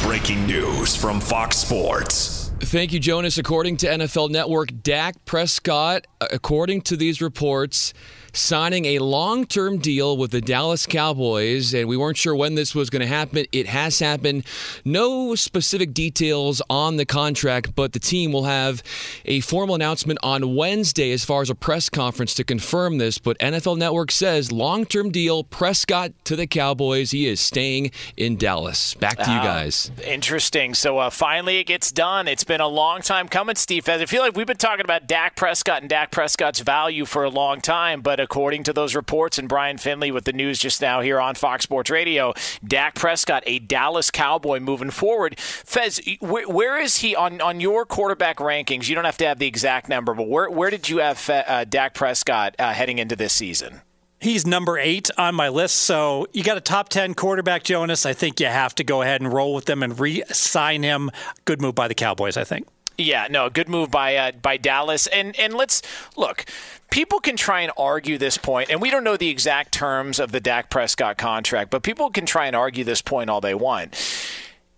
Breaking 0.04 0.46
news 0.46 0.96
from 0.96 1.20
Fox 1.20 1.58
Sports. 1.58 2.52
Thank 2.60 2.94
you, 2.94 3.00
Jonas. 3.00 3.38
According 3.38 3.78
to 3.78 3.88
NFL 3.88 4.30
Network, 4.30 4.70
Dak 4.84 5.26
Prescott, 5.26 6.06
uh, 6.22 6.28
according 6.32 6.82
to 6.84 6.98
these 6.98 7.22
reports, 7.22 7.94
signing 8.34 8.86
a 8.86 9.00
long 9.00 9.46
term 9.46 9.78
deal 9.78 10.18
with 10.18 10.32
the 10.32 10.42
Dallas 10.42 10.86
Cowboys, 10.86 11.74
and 11.74 11.88
we 11.88 11.96
weren't 11.96 12.18
sure 12.18 12.36
when 12.36 12.56
this 12.56 12.76
was 12.76 12.90
going 12.90 13.02
to 13.02 13.08
happen. 13.08 13.46
It 13.52 13.68
has 13.68 14.00
happened. 14.00 14.46
No 14.84 15.36
specific 15.36 15.94
details 15.94 16.62
on 16.70 16.98
the 16.98 17.06
contract, 17.06 17.76
but 17.76 17.94
the 17.94 18.00
team 18.00 18.32
will 18.32 18.46
have 18.46 18.84
a 19.26 19.40
formal 19.42 19.76
announcement 19.76 20.20
on 20.24 20.56
Wednesday 20.56 21.12
as 21.12 21.24
far 21.24 21.42
as 21.42 21.50
a 21.50 21.56
press 21.56 21.90
conference 21.90 22.34
to 22.36 22.44
confirm 22.44 22.98
this. 22.98 23.18
But 23.18 23.38
NFL 23.40 23.78
Network 23.78 24.12
says 24.12 24.52
long 24.52 24.86
term 24.86 25.12
deal, 25.12 25.44
Prescott 25.44 26.12
to 26.26 26.36
the 26.36 26.48
Cowboys. 26.48 27.12
He 27.12 27.28
is 27.28 27.40
staying 27.40 27.92
in 28.18 28.38
Dallas. 28.38 28.94
Back 28.96 29.18
to 29.18 29.32
you 29.32 29.38
ah, 29.38 29.44
guys. 29.44 29.92
interesting. 30.06 30.74
So 30.74 30.98
uh, 30.98 31.10
finally 31.10 31.58
it 31.58 31.66
gets 31.66 31.92
done. 31.92 32.28
It's 32.28 32.44
been 32.44 32.62
a 32.62 32.68
long 32.68 33.02
time 33.02 33.28
coming, 33.28 33.56
Steve. 33.56 33.88
I 33.88 34.06
feel 34.06 34.22
like 34.22 34.36
we've 34.36 34.48
been 34.48 34.58
talking 34.58 34.84
about 34.84 35.08
Dak 35.08 35.36
Prescott 35.36 35.82
and 35.82 35.90
Dak 35.90 36.12
Prescott's 36.12 36.60
value 36.60 37.06
for 37.06 37.24
a 37.24 37.30
long 37.30 37.62
time, 37.62 38.02
but 38.02 38.20
according 38.24 38.64
to 38.64 38.74
those 38.74 38.96
reports, 38.96 39.38
and 39.38 39.48
Brian 39.48 39.78
Finley 39.78 40.12
with 40.12 40.26
the 40.26 40.34
news 40.34 40.58
just 40.58 40.82
now 40.82 41.02
here 41.02 41.20
on 41.20 41.36
Fox 41.36 41.64
Sports 41.64 41.90
Radio, 41.90 42.34
Dak 42.66 42.96
Prescott, 42.96 43.44
a 43.46 43.60
Dallas 43.60 44.10
Cowboy 44.10 44.60
moving 44.60 44.90
forward. 44.90 45.40
Fez, 45.40 46.02
where, 46.20 46.48
where 46.48 46.82
is 46.82 46.98
he 46.98 47.16
on, 47.16 47.42
on 47.42 47.60
your 47.60 47.86
quarterback 47.86 48.38
rankings? 48.38 48.90
You 48.90 48.96
don't 48.96 49.06
have 49.06 49.18
to 49.18 49.28
have 49.28 49.40
the 49.40 49.48
exact 49.48 49.90
number, 49.90 50.14
but 50.14 50.28
where, 50.28 50.50
where 50.50 50.70
did 50.70 50.90
you 50.90 50.98
have 50.98 51.30
uh, 51.30 51.66
Dak 51.66 51.94
Prescott 51.94 52.56
uh, 52.58 52.74
heading 52.74 52.98
into 52.98 53.16
this 53.16 53.34
season? 53.34 53.82
He's 54.24 54.48
number 54.48 54.80
eight 54.80 55.10
on 55.18 55.36
my 55.36 55.50
list. 55.50 55.76
So 55.76 56.28
you 56.32 56.44
got 56.44 56.56
a 56.56 56.62
top 56.62 56.88
10 56.88 57.14
quarterback, 57.14 57.64
Jonas. 57.64 58.06
I 58.06 58.14
think 58.14 58.40
you 58.40 58.46
have 58.48 58.74
to 58.76 58.84
go 58.86 59.02
ahead 59.02 59.20
and 59.20 59.32
roll 59.32 59.54
with 59.54 59.66
them 59.66 59.84
and 59.84 60.00
re 60.00 60.24
sign 60.30 60.82
him. 60.82 61.12
Good 61.44 61.62
move 61.62 61.76
by 61.76 61.90
the 61.90 61.94
Cowboys, 61.94 62.38
I 62.38 62.46
think. 62.46 62.66
Yeah, 62.98 63.28
no, 63.30 63.50
good 63.50 63.70
move 63.70 63.90
by 63.90 64.16
uh, 64.16 64.32
by 64.34 64.58
Dallas. 64.58 65.08
And 65.08 65.38
and 65.40 65.54
let's 65.54 65.82
look. 66.16 66.46
People 66.92 67.20
can 67.20 67.36
try 67.36 67.62
and 67.62 67.72
argue 67.76 68.20
this 68.20 68.38
point, 68.38 68.70
and 68.70 68.80
we 68.80 68.92
don't 68.92 69.04
know 69.04 69.18
the 69.18 69.30
exact 69.30 69.72
terms 69.72 70.20
of 70.20 70.32
the 70.32 70.40
Dak 70.40 70.70
Prescott 70.70 71.18
contract, 71.18 71.72
but 71.72 71.82
people 71.82 72.12
can 72.12 72.26
try 72.26 72.46
and 72.46 72.56
argue 72.56 72.84
this 72.84 73.02
point 73.02 73.32
all 73.32 73.42
they 73.42 73.56
want 73.56 73.96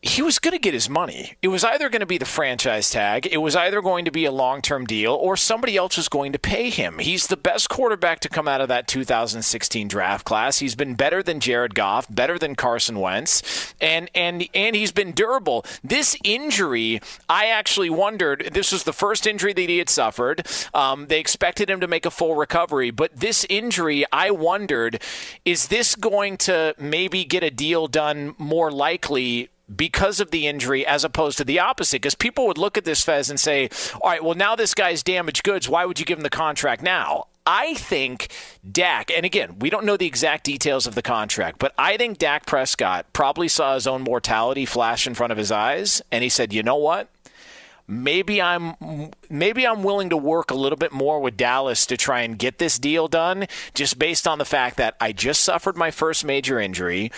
he 0.05 0.21
was 0.21 0.37
going 0.37 0.51
to 0.51 0.59
get 0.59 0.75
his 0.75 0.87
money. 0.87 1.33
It 1.41 1.47
was 1.47 1.63
either 1.63 1.89
going 1.89 2.01
to 2.01 2.05
be 2.05 2.19
the 2.19 2.25
franchise 2.25 2.91
tag, 2.91 3.25
it 3.25 3.37
was 3.37 3.55
either 3.55 3.81
going 3.81 4.05
to 4.05 4.11
be 4.11 4.25
a 4.25 4.31
long 4.31 4.61
term 4.61 4.85
deal, 4.85 5.13
or 5.13 5.35
somebody 5.35 5.75
else 5.75 5.97
was 5.97 6.09
going 6.09 6.31
to 6.33 6.39
pay 6.39 6.69
him. 6.69 6.99
He's 6.99 7.27
the 7.27 7.37
best 7.37 7.69
quarterback 7.69 8.19
to 8.19 8.29
come 8.29 8.47
out 8.47 8.61
of 8.61 8.67
that 8.67 8.87
2016 8.87 9.87
draft 9.87 10.23
class. 10.23 10.59
He's 10.59 10.75
been 10.75 10.93
better 10.93 11.23
than 11.23 11.39
Jared 11.39 11.73
Goff, 11.73 12.05
better 12.13 12.37
than 12.37 12.55
Carson 12.55 12.99
Wentz, 12.99 13.73
and 13.81 14.09
and 14.13 14.47
and 14.53 14.75
he's 14.75 14.91
been 14.91 15.11
durable. 15.11 15.65
This 15.83 16.15
injury, 16.23 17.01
I 17.27 17.47
actually 17.47 17.89
wondered. 17.89 18.51
This 18.53 18.71
was 18.71 18.83
the 18.83 18.93
first 18.93 19.25
injury 19.25 19.53
that 19.53 19.69
he 19.69 19.79
had 19.79 19.89
suffered. 19.89 20.45
Um, 20.75 21.07
they 21.07 21.19
expected 21.19 21.67
him 21.67 21.79
to 21.79 21.87
make 21.87 22.05
a 22.05 22.11
full 22.11 22.35
recovery, 22.35 22.91
but 22.91 23.15
this 23.15 23.43
injury, 23.49 24.05
I 24.11 24.29
wondered, 24.29 25.01
is 25.45 25.69
this 25.69 25.95
going 25.95 26.37
to 26.37 26.75
maybe 26.77 27.25
get 27.25 27.41
a 27.43 27.49
deal 27.49 27.87
done 27.87 28.35
more 28.37 28.71
likely 28.71 29.49
because 29.73 30.19
of 30.19 30.31
the 30.31 30.47
injury 30.47 30.85
as 30.85 31.03
opposed 31.03 31.37
to 31.37 31.43
the 31.43 31.59
opposite. 31.59 32.01
Because 32.01 32.15
people 32.15 32.47
would 32.47 32.57
look 32.57 32.77
at 32.77 32.85
this 32.85 33.03
Fez 33.03 33.29
and 33.29 33.39
say, 33.39 33.69
all 34.01 34.09
right, 34.09 34.23
well, 34.23 34.35
now 34.35 34.55
this 34.55 34.73
guy's 34.73 35.03
damaged 35.03 35.43
goods. 35.43 35.69
Why 35.69 35.85
would 35.85 35.99
you 35.99 36.05
give 36.05 36.17
him 36.17 36.23
the 36.23 36.29
contract 36.29 36.81
now? 36.81 37.27
I 37.47 37.75
think 37.75 38.29
Dak, 38.69 39.11
and 39.11 39.23
again, 39.23 39.59
we 39.59 39.69
don't 39.69 39.85
know 39.85 39.97
the 39.97 40.07
exact 40.07 40.45
details 40.45 40.87
of 40.87 40.95
the 40.95 41.03
contract, 41.03 41.59
but 41.59 41.75
I 41.77 41.95
think 41.95 42.17
Dak 42.17 42.47
Prescott 42.47 43.05
probably 43.13 43.47
saw 43.47 43.75
his 43.75 43.85
own 43.85 44.01
mortality 44.01 44.65
flash 44.65 45.05
in 45.05 45.13
front 45.13 45.31
of 45.31 45.37
his 45.37 45.51
eyes, 45.51 46.01
and 46.11 46.23
he 46.23 46.29
said, 46.29 46.53
you 46.53 46.63
know 46.63 46.77
what? 46.77 47.09
maybe 47.87 48.41
I'm 48.41 49.11
maybe 49.29 49.67
I'm 49.67 49.83
willing 49.83 50.09
to 50.09 50.17
work 50.17 50.51
a 50.51 50.55
little 50.55 50.77
bit 50.77 50.91
more 50.91 51.19
with 51.19 51.37
Dallas 51.37 51.85
to 51.87 51.97
try 51.97 52.21
and 52.21 52.37
get 52.37 52.57
this 52.57 52.79
deal 52.79 53.07
done 53.07 53.47
just 53.73 53.99
based 53.99 54.27
on 54.27 54.37
the 54.37 54.45
fact 54.45 54.77
that 54.77 54.95
I 54.99 55.11
just 55.11 55.43
suffered 55.43 55.77
my 55.77 55.91
first 55.91 56.25
major 56.25 56.59
injury 56.59 57.11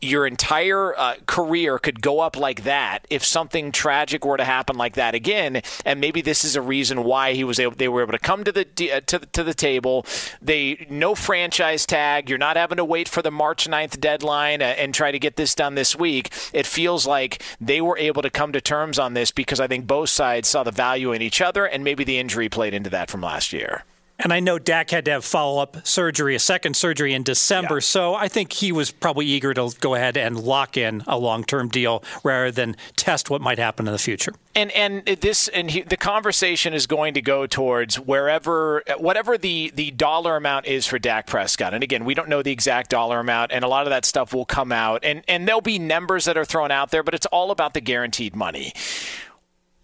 your 0.00 0.26
entire 0.26 0.96
uh, 0.98 1.14
career 1.26 1.78
could 1.78 2.00
go 2.00 2.20
up 2.20 2.36
like 2.36 2.64
that 2.64 3.06
if 3.10 3.24
something 3.24 3.72
tragic 3.72 4.24
were 4.24 4.36
to 4.36 4.44
happen 4.44 4.76
like 4.76 4.94
that 4.94 5.14
again. 5.14 5.62
And 5.84 6.00
maybe 6.00 6.20
this 6.20 6.44
is 6.44 6.56
a 6.56 6.62
reason 6.62 7.04
why 7.04 7.34
he 7.34 7.44
was 7.44 7.58
able 7.58 7.74
they 7.74 7.88
were 7.88 8.02
able 8.02 8.12
to 8.12 8.18
come 8.18 8.44
to 8.44 8.52
the 8.52 8.92
uh, 8.92 9.00
to, 9.06 9.18
to 9.18 9.44
the 9.44 9.54
table. 9.54 10.06
They 10.40 10.86
no 10.90 11.14
franchise 11.14 11.86
tag. 11.86 12.28
You're 12.28 12.38
not 12.38 12.56
having 12.56 12.76
to 12.76 12.84
wait 12.84 13.08
for 13.08 13.22
the 13.22 13.30
March 13.30 13.68
9th 13.68 14.00
deadline 14.00 14.62
uh, 14.62 14.66
and 14.66 14.94
try 14.94 15.10
to 15.10 15.18
get 15.18 15.36
this 15.36 15.54
done 15.54 15.74
this 15.74 15.96
week. 15.96 16.30
It 16.52 16.66
feels 16.66 17.06
like 17.06 17.42
they 17.60 17.80
were 17.80 17.98
able 17.98 18.22
to 18.22 18.30
come 18.30 18.52
to 18.52 18.60
terms 18.60 18.98
on 18.98 19.14
this 19.14 19.30
because 19.32 19.60
I 19.60 19.66
think 19.66 19.86
both 19.86 20.10
sides 20.10 20.48
saw 20.48 20.62
the 20.62 20.70
value 20.72 21.12
in 21.12 21.22
each 21.22 21.40
other 21.40 21.66
and 21.66 21.84
maybe 21.84 22.04
the 22.04 22.18
injury 22.18 22.48
played 22.48 22.74
into 22.74 22.90
that 22.90 23.10
from 23.10 23.20
last 23.20 23.52
year 23.52 23.84
and 24.18 24.32
I 24.32 24.40
know 24.40 24.58
Dak 24.58 24.90
had 24.90 25.04
to 25.04 25.12
have 25.12 25.24
follow 25.24 25.62
up 25.62 25.86
surgery, 25.86 26.34
a 26.34 26.40
second 26.40 26.74
surgery 26.74 27.14
in 27.14 27.22
December. 27.22 27.76
Yeah. 27.76 27.80
So 27.80 28.14
I 28.14 28.28
think 28.28 28.52
he 28.52 28.72
was 28.72 28.90
probably 28.90 29.26
eager 29.26 29.54
to 29.54 29.72
go 29.80 29.94
ahead 29.94 30.16
and 30.16 30.38
lock 30.40 30.76
in 30.76 31.04
a 31.06 31.16
long 31.16 31.44
term 31.44 31.68
deal 31.68 32.02
rather 32.24 32.50
than 32.50 32.76
test 32.96 33.30
what 33.30 33.40
might 33.40 33.58
happen 33.58 33.86
in 33.86 33.92
the 33.92 33.98
future. 33.98 34.32
And 34.54 34.72
and 34.72 35.04
this 35.04 35.46
and 35.48 35.70
he, 35.70 35.82
the 35.82 35.96
conversation 35.96 36.74
is 36.74 36.86
going 36.88 37.14
to 37.14 37.22
go 37.22 37.46
towards 37.46 38.00
wherever 38.00 38.82
whatever 38.98 39.38
the 39.38 39.70
the 39.74 39.92
dollar 39.92 40.36
amount 40.36 40.66
is 40.66 40.86
for 40.86 40.98
Dak 40.98 41.28
Prescott. 41.28 41.72
And 41.72 41.84
again, 41.84 42.04
we 42.04 42.14
don't 42.14 42.28
know 42.28 42.42
the 42.42 42.52
exact 42.52 42.90
dollar 42.90 43.20
amount, 43.20 43.52
and 43.52 43.64
a 43.64 43.68
lot 43.68 43.86
of 43.86 43.90
that 43.90 44.04
stuff 44.04 44.34
will 44.34 44.46
come 44.46 44.72
out, 44.72 45.04
and 45.04 45.22
and 45.28 45.46
there'll 45.46 45.60
be 45.60 45.78
numbers 45.78 46.24
that 46.24 46.36
are 46.36 46.44
thrown 46.44 46.72
out 46.72 46.90
there, 46.90 47.04
but 47.04 47.14
it's 47.14 47.26
all 47.26 47.52
about 47.52 47.74
the 47.74 47.80
guaranteed 47.80 48.34
money 48.34 48.72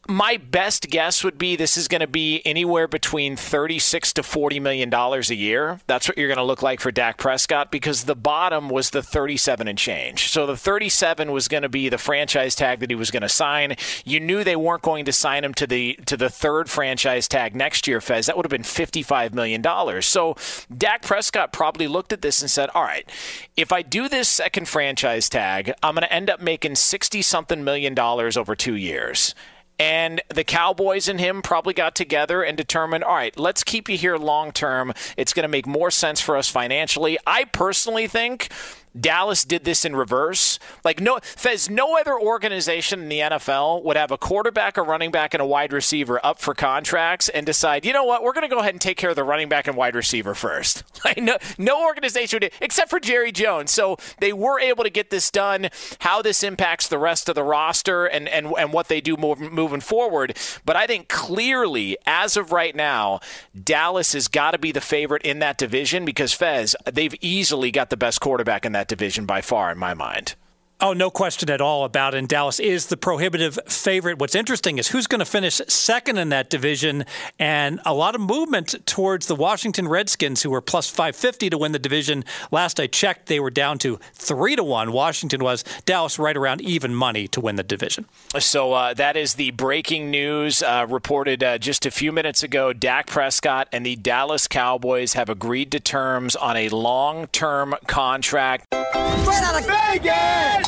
my 0.08 0.36
best 0.36 0.90
guess 0.90 1.24
would 1.24 1.38
be 1.38 1.56
this 1.56 1.76
is 1.76 1.88
going 1.88 2.00
to 2.00 2.06
be 2.06 2.42
anywhere 2.44 2.86
between 2.86 3.36
36 3.36 4.12
to 4.14 4.22
40 4.22 4.60
million 4.60 4.90
dollars 4.90 5.30
a 5.30 5.34
year. 5.34 5.80
That's 5.86 6.08
what 6.08 6.18
you're 6.18 6.28
going 6.28 6.38
to 6.38 6.44
look 6.44 6.62
like 6.62 6.80
for 6.80 6.90
Dak 6.90 7.16
Prescott 7.16 7.70
because 7.70 8.04
the 8.04 8.14
bottom 8.14 8.68
was 8.68 8.90
the 8.90 9.02
37 9.02 9.68
and 9.68 9.78
change. 9.78 10.30
So 10.30 10.46
the 10.46 10.56
37 10.56 11.32
was 11.32 11.48
going 11.48 11.62
to 11.62 11.68
be 11.68 11.88
the 11.88 11.98
franchise 11.98 12.54
tag 12.54 12.80
that 12.80 12.90
he 12.90 12.96
was 12.96 13.10
going 13.10 13.22
to 13.22 13.28
sign. 13.28 13.76
You 14.04 14.20
knew 14.20 14.44
they 14.44 14.56
weren't 14.56 14.82
going 14.82 15.04
to 15.06 15.12
sign 15.12 15.44
him 15.44 15.54
to 15.54 15.66
the 15.66 15.98
to 16.06 16.16
the 16.16 16.30
third 16.30 16.68
franchise 16.68 17.26
tag 17.26 17.54
next 17.56 17.86
year, 17.86 18.00
Fez. 18.00 18.26
That 18.26 18.36
would 18.36 18.44
have 18.46 18.50
been 18.50 18.62
55 18.62 19.34
million 19.34 19.62
dollars. 19.62 20.06
So 20.06 20.36
Dak 20.76 21.02
Prescott 21.02 21.52
probably 21.52 21.88
looked 21.88 22.12
at 22.12 22.22
this 22.22 22.42
and 22.42 22.50
said, 22.50 22.70
"All 22.74 22.82
right, 22.82 23.08
if 23.56 23.72
I 23.72 23.82
do 23.82 24.08
this 24.08 24.28
second 24.28 24.68
franchise 24.68 25.28
tag, 25.28 25.72
I'm 25.82 25.94
going 25.94 26.02
to 26.02 26.12
end 26.12 26.28
up 26.28 26.40
making 26.40 26.74
60 26.74 27.22
something 27.22 27.64
million 27.64 27.94
dollars 27.94 28.36
over 28.36 28.54
2 28.54 28.74
years." 28.74 29.34
And 29.78 30.20
the 30.32 30.44
Cowboys 30.44 31.08
and 31.08 31.18
him 31.18 31.42
probably 31.42 31.74
got 31.74 31.94
together 31.94 32.42
and 32.42 32.56
determined, 32.56 33.02
all 33.04 33.14
right, 33.14 33.36
let's 33.38 33.64
keep 33.64 33.88
you 33.88 33.96
here 33.96 34.16
long 34.16 34.52
term. 34.52 34.92
It's 35.16 35.32
going 35.32 35.42
to 35.42 35.48
make 35.48 35.66
more 35.66 35.90
sense 35.90 36.20
for 36.20 36.36
us 36.36 36.48
financially. 36.48 37.18
I 37.26 37.44
personally 37.44 38.06
think 38.06 38.50
Dallas 38.98 39.44
did 39.44 39.64
this 39.64 39.84
in 39.84 39.96
reverse. 39.96 40.58
Like 40.84 41.00
no 41.00 41.18
Fez, 41.22 41.68
no 41.68 41.98
other 41.98 42.18
organization 42.18 43.02
in 43.02 43.08
the 43.08 43.20
NFL 43.20 43.82
would 43.84 43.96
have 43.96 44.10
a 44.10 44.18
quarterback, 44.18 44.76
a 44.76 44.82
running 44.82 45.10
back, 45.10 45.34
and 45.34 45.40
a 45.40 45.46
wide 45.46 45.72
receiver 45.72 46.24
up 46.24 46.38
for 46.40 46.54
contracts 46.54 47.28
and 47.28 47.44
decide, 47.44 47.84
you 47.84 47.92
know 47.92 48.04
what, 48.04 48.22
we're 48.22 48.32
going 48.32 48.48
to 48.48 48.54
go 48.54 48.60
ahead 48.60 48.74
and 48.74 48.80
take 48.80 48.96
care 48.96 49.10
of 49.10 49.16
the 49.16 49.24
running 49.24 49.48
back 49.48 49.66
and 49.66 49.76
wide 49.76 49.94
receiver 49.94 50.34
first. 50.34 50.82
Like 51.04 51.18
no, 51.18 51.36
no 51.58 51.84
organization 51.84 52.40
would, 52.40 52.50
except 52.62 52.88
for 52.88 52.98
Jerry 52.98 53.30
Jones. 53.30 53.70
So 53.70 53.98
they 54.20 54.32
were 54.32 54.58
able 54.58 54.84
to 54.84 54.90
get 54.90 55.10
this 55.10 55.30
done. 55.30 55.68
How 55.98 56.22
this 56.22 56.42
impacts 56.42 56.88
the 56.88 56.96
rest 56.98 57.28
of 57.28 57.34
the 57.34 57.42
roster 57.42 58.06
and 58.06 58.26
and 58.28 58.54
and 58.58 58.72
what 58.72 58.88
they 58.88 59.02
do 59.02 59.16
move, 59.18 59.38
moving 59.38 59.80
forward. 59.80 60.38
But 60.64 60.76
I 60.76 60.86
think 60.86 61.08
clearly, 61.08 61.98
as 62.06 62.38
of 62.38 62.52
right 62.52 62.74
now, 62.74 63.20
Dallas 63.60 64.14
has 64.14 64.28
got 64.28 64.52
to 64.52 64.58
be 64.58 64.72
the 64.72 64.80
favorite 64.80 65.22
in 65.22 65.40
that 65.40 65.58
division 65.58 66.04
because 66.04 66.32
Fez, 66.32 66.74
they've 66.90 67.14
easily 67.20 67.70
got 67.70 67.90
the 67.90 67.96
best 67.96 68.20
quarterback 68.20 68.64
in 68.64 68.72
that 68.72 68.83
that 68.84 68.98
division 68.98 69.24
by 69.24 69.40
far, 69.40 69.72
in 69.72 69.78
my 69.78 69.94
mind. 69.94 70.34
Oh, 70.80 70.92
no 70.92 71.08
question 71.08 71.50
at 71.50 71.60
all 71.60 71.84
about 71.84 72.14
it. 72.14 72.18
And 72.18 72.28
Dallas 72.28 72.58
is 72.58 72.86
the 72.86 72.96
prohibitive 72.96 73.58
favorite. 73.68 74.18
What's 74.18 74.34
interesting 74.34 74.78
is 74.78 74.88
who's 74.88 75.06
going 75.06 75.20
to 75.20 75.24
finish 75.24 75.60
second 75.68 76.18
in 76.18 76.30
that 76.30 76.50
division, 76.50 77.04
and 77.38 77.80
a 77.84 77.94
lot 77.94 78.14
of 78.14 78.20
movement 78.20 78.74
towards 78.84 79.26
the 79.26 79.36
Washington 79.36 79.86
Redskins, 79.86 80.42
who 80.42 80.50
were 80.50 80.60
plus 80.60 80.90
550 80.90 81.50
to 81.50 81.58
win 81.58 81.72
the 81.72 81.78
division. 81.78 82.24
Last 82.50 82.80
I 82.80 82.88
checked, 82.88 83.26
they 83.26 83.38
were 83.38 83.50
down 83.50 83.78
to 83.78 84.00
three 84.14 84.56
to 84.56 84.64
one. 84.64 84.90
Washington 84.92 85.44
was 85.44 85.64
Dallas 85.86 86.18
right 86.18 86.36
around 86.36 86.60
even 86.60 86.94
money 86.94 87.28
to 87.28 87.40
win 87.40 87.54
the 87.54 87.62
division. 87.62 88.06
So 88.38 88.72
uh, 88.72 88.94
that 88.94 89.16
is 89.16 89.34
the 89.34 89.52
breaking 89.52 90.10
news 90.10 90.62
uh, 90.62 90.86
reported 90.88 91.44
uh, 91.44 91.58
just 91.58 91.86
a 91.86 91.90
few 91.90 92.10
minutes 92.10 92.42
ago. 92.42 92.72
Dak 92.72 93.06
Prescott 93.06 93.68
and 93.70 93.86
the 93.86 93.94
Dallas 93.96 94.48
Cowboys 94.48 95.12
have 95.12 95.28
agreed 95.28 95.70
to 95.72 95.80
terms 95.80 96.34
on 96.34 96.56
a 96.56 96.68
long-term 96.68 97.76
contract. 97.86 98.66
Right 98.72 99.42
out 99.42 99.60
of 99.60 99.66
Vegas! 99.66 100.63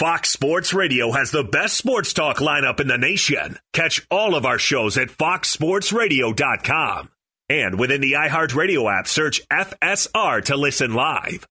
Fox 0.00 0.30
Sports 0.30 0.72
Radio 0.72 1.12
has 1.12 1.30
the 1.30 1.44
best 1.44 1.76
sports 1.76 2.14
talk 2.14 2.38
lineup 2.38 2.80
in 2.80 2.88
the 2.88 2.96
nation. 2.96 3.58
Catch 3.74 4.06
all 4.10 4.34
of 4.34 4.46
our 4.46 4.58
shows 4.58 4.96
at 4.96 5.08
foxsportsradio.com. 5.08 7.10
And 7.50 7.78
within 7.78 8.00
the 8.00 8.12
iHeartRadio 8.12 8.90
app, 8.90 9.06
search 9.06 9.46
FSR 9.48 10.42
to 10.46 10.56
listen 10.56 10.94
live. 10.94 11.46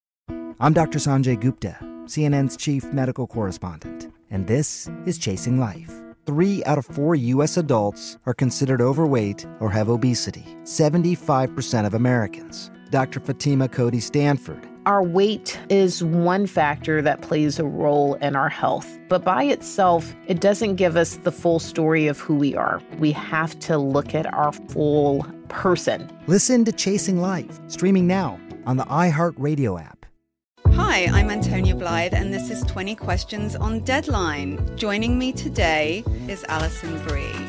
I'm 0.59 0.73
Dr. 0.73 0.97
Sanjay 0.97 1.39
Gupta, 1.39 1.77
CNN's 2.05 2.57
chief 2.57 2.85
medical 2.85 3.27
correspondent, 3.27 4.11
and 4.31 4.47
this 4.47 4.89
is 5.05 5.19
Chasing 5.19 5.59
Life. 5.59 5.93
Three 6.25 6.63
out 6.63 6.79
of 6.79 6.87
four 6.87 7.13
U.S. 7.13 7.57
adults 7.57 8.17
are 8.25 8.33
considered 8.33 8.81
overweight 8.81 9.45
or 9.59 9.69
have 9.69 9.89
obesity, 9.89 10.57
75% 10.63 11.85
of 11.85 11.93
Americans. 11.93 12.71
Dr. 12.89 13.19
Fatima 13.19 13.69
Cody 13.69 13.99
Stanford 13.99 14.67
our 14.89 15.03
weight 15.03 15.59
is 15.69 16.03
one 16.03 16.47
factor 16.47 16.99
that 16.99 17.21
plays 17.21 17.59
a 17.59 17.63
role 17.63 18.15
in 18.15 18.35
our 18.35 18.49
health, 18.49 18.97
but 19.07 19.23
by 19.23 19.43
itself, 19.43 20.15
it 20.25 20.41
doesn't 20.41 20.77
give 20.77 20.97
us 20.97 21.17
the 21.17 21.31
full 21.31 21.59
story 21.59 22.07
of 22.07 22.19
who 22.19 22.33
we 22.33 22.55
are. 22.55 22.81
We 22.97 23.11
have 23.11 23.59
to 23.59 23.77
look 23.77 24.15
at 24.15 24.33
our 24.33 24.51
full 24.51 25.27
person. 25.47 26.09
Listen 26.25 26.65
to 26.65 26.71
Chasing 26.71 27.21
Life, 27.21 27.59
streaming 27.67 28.07
now 28.07 28.39
on 28.65 28.77
the 28.77 28.85
iHeartRadio 28.85 29.79
app. 29.79 30.07
Hi, 30.73 31.05
I'm 31.05 31.29
Antonia 31.29 31.75
Blythe, 31.75 32.15
and 32.15 32.33
this 32.33 32.49
is 32.49 32.63
20 32.63 32.95
Questions 32.95 33.55
on 33.55 33.81
Deadline. 33.81 34.75
Joining 34.75 35.19
me 35.19 35.31
today 35.33 36.03
is 36.27 36.43
Alison 36.45 36.99
Brie. 37.05 37.48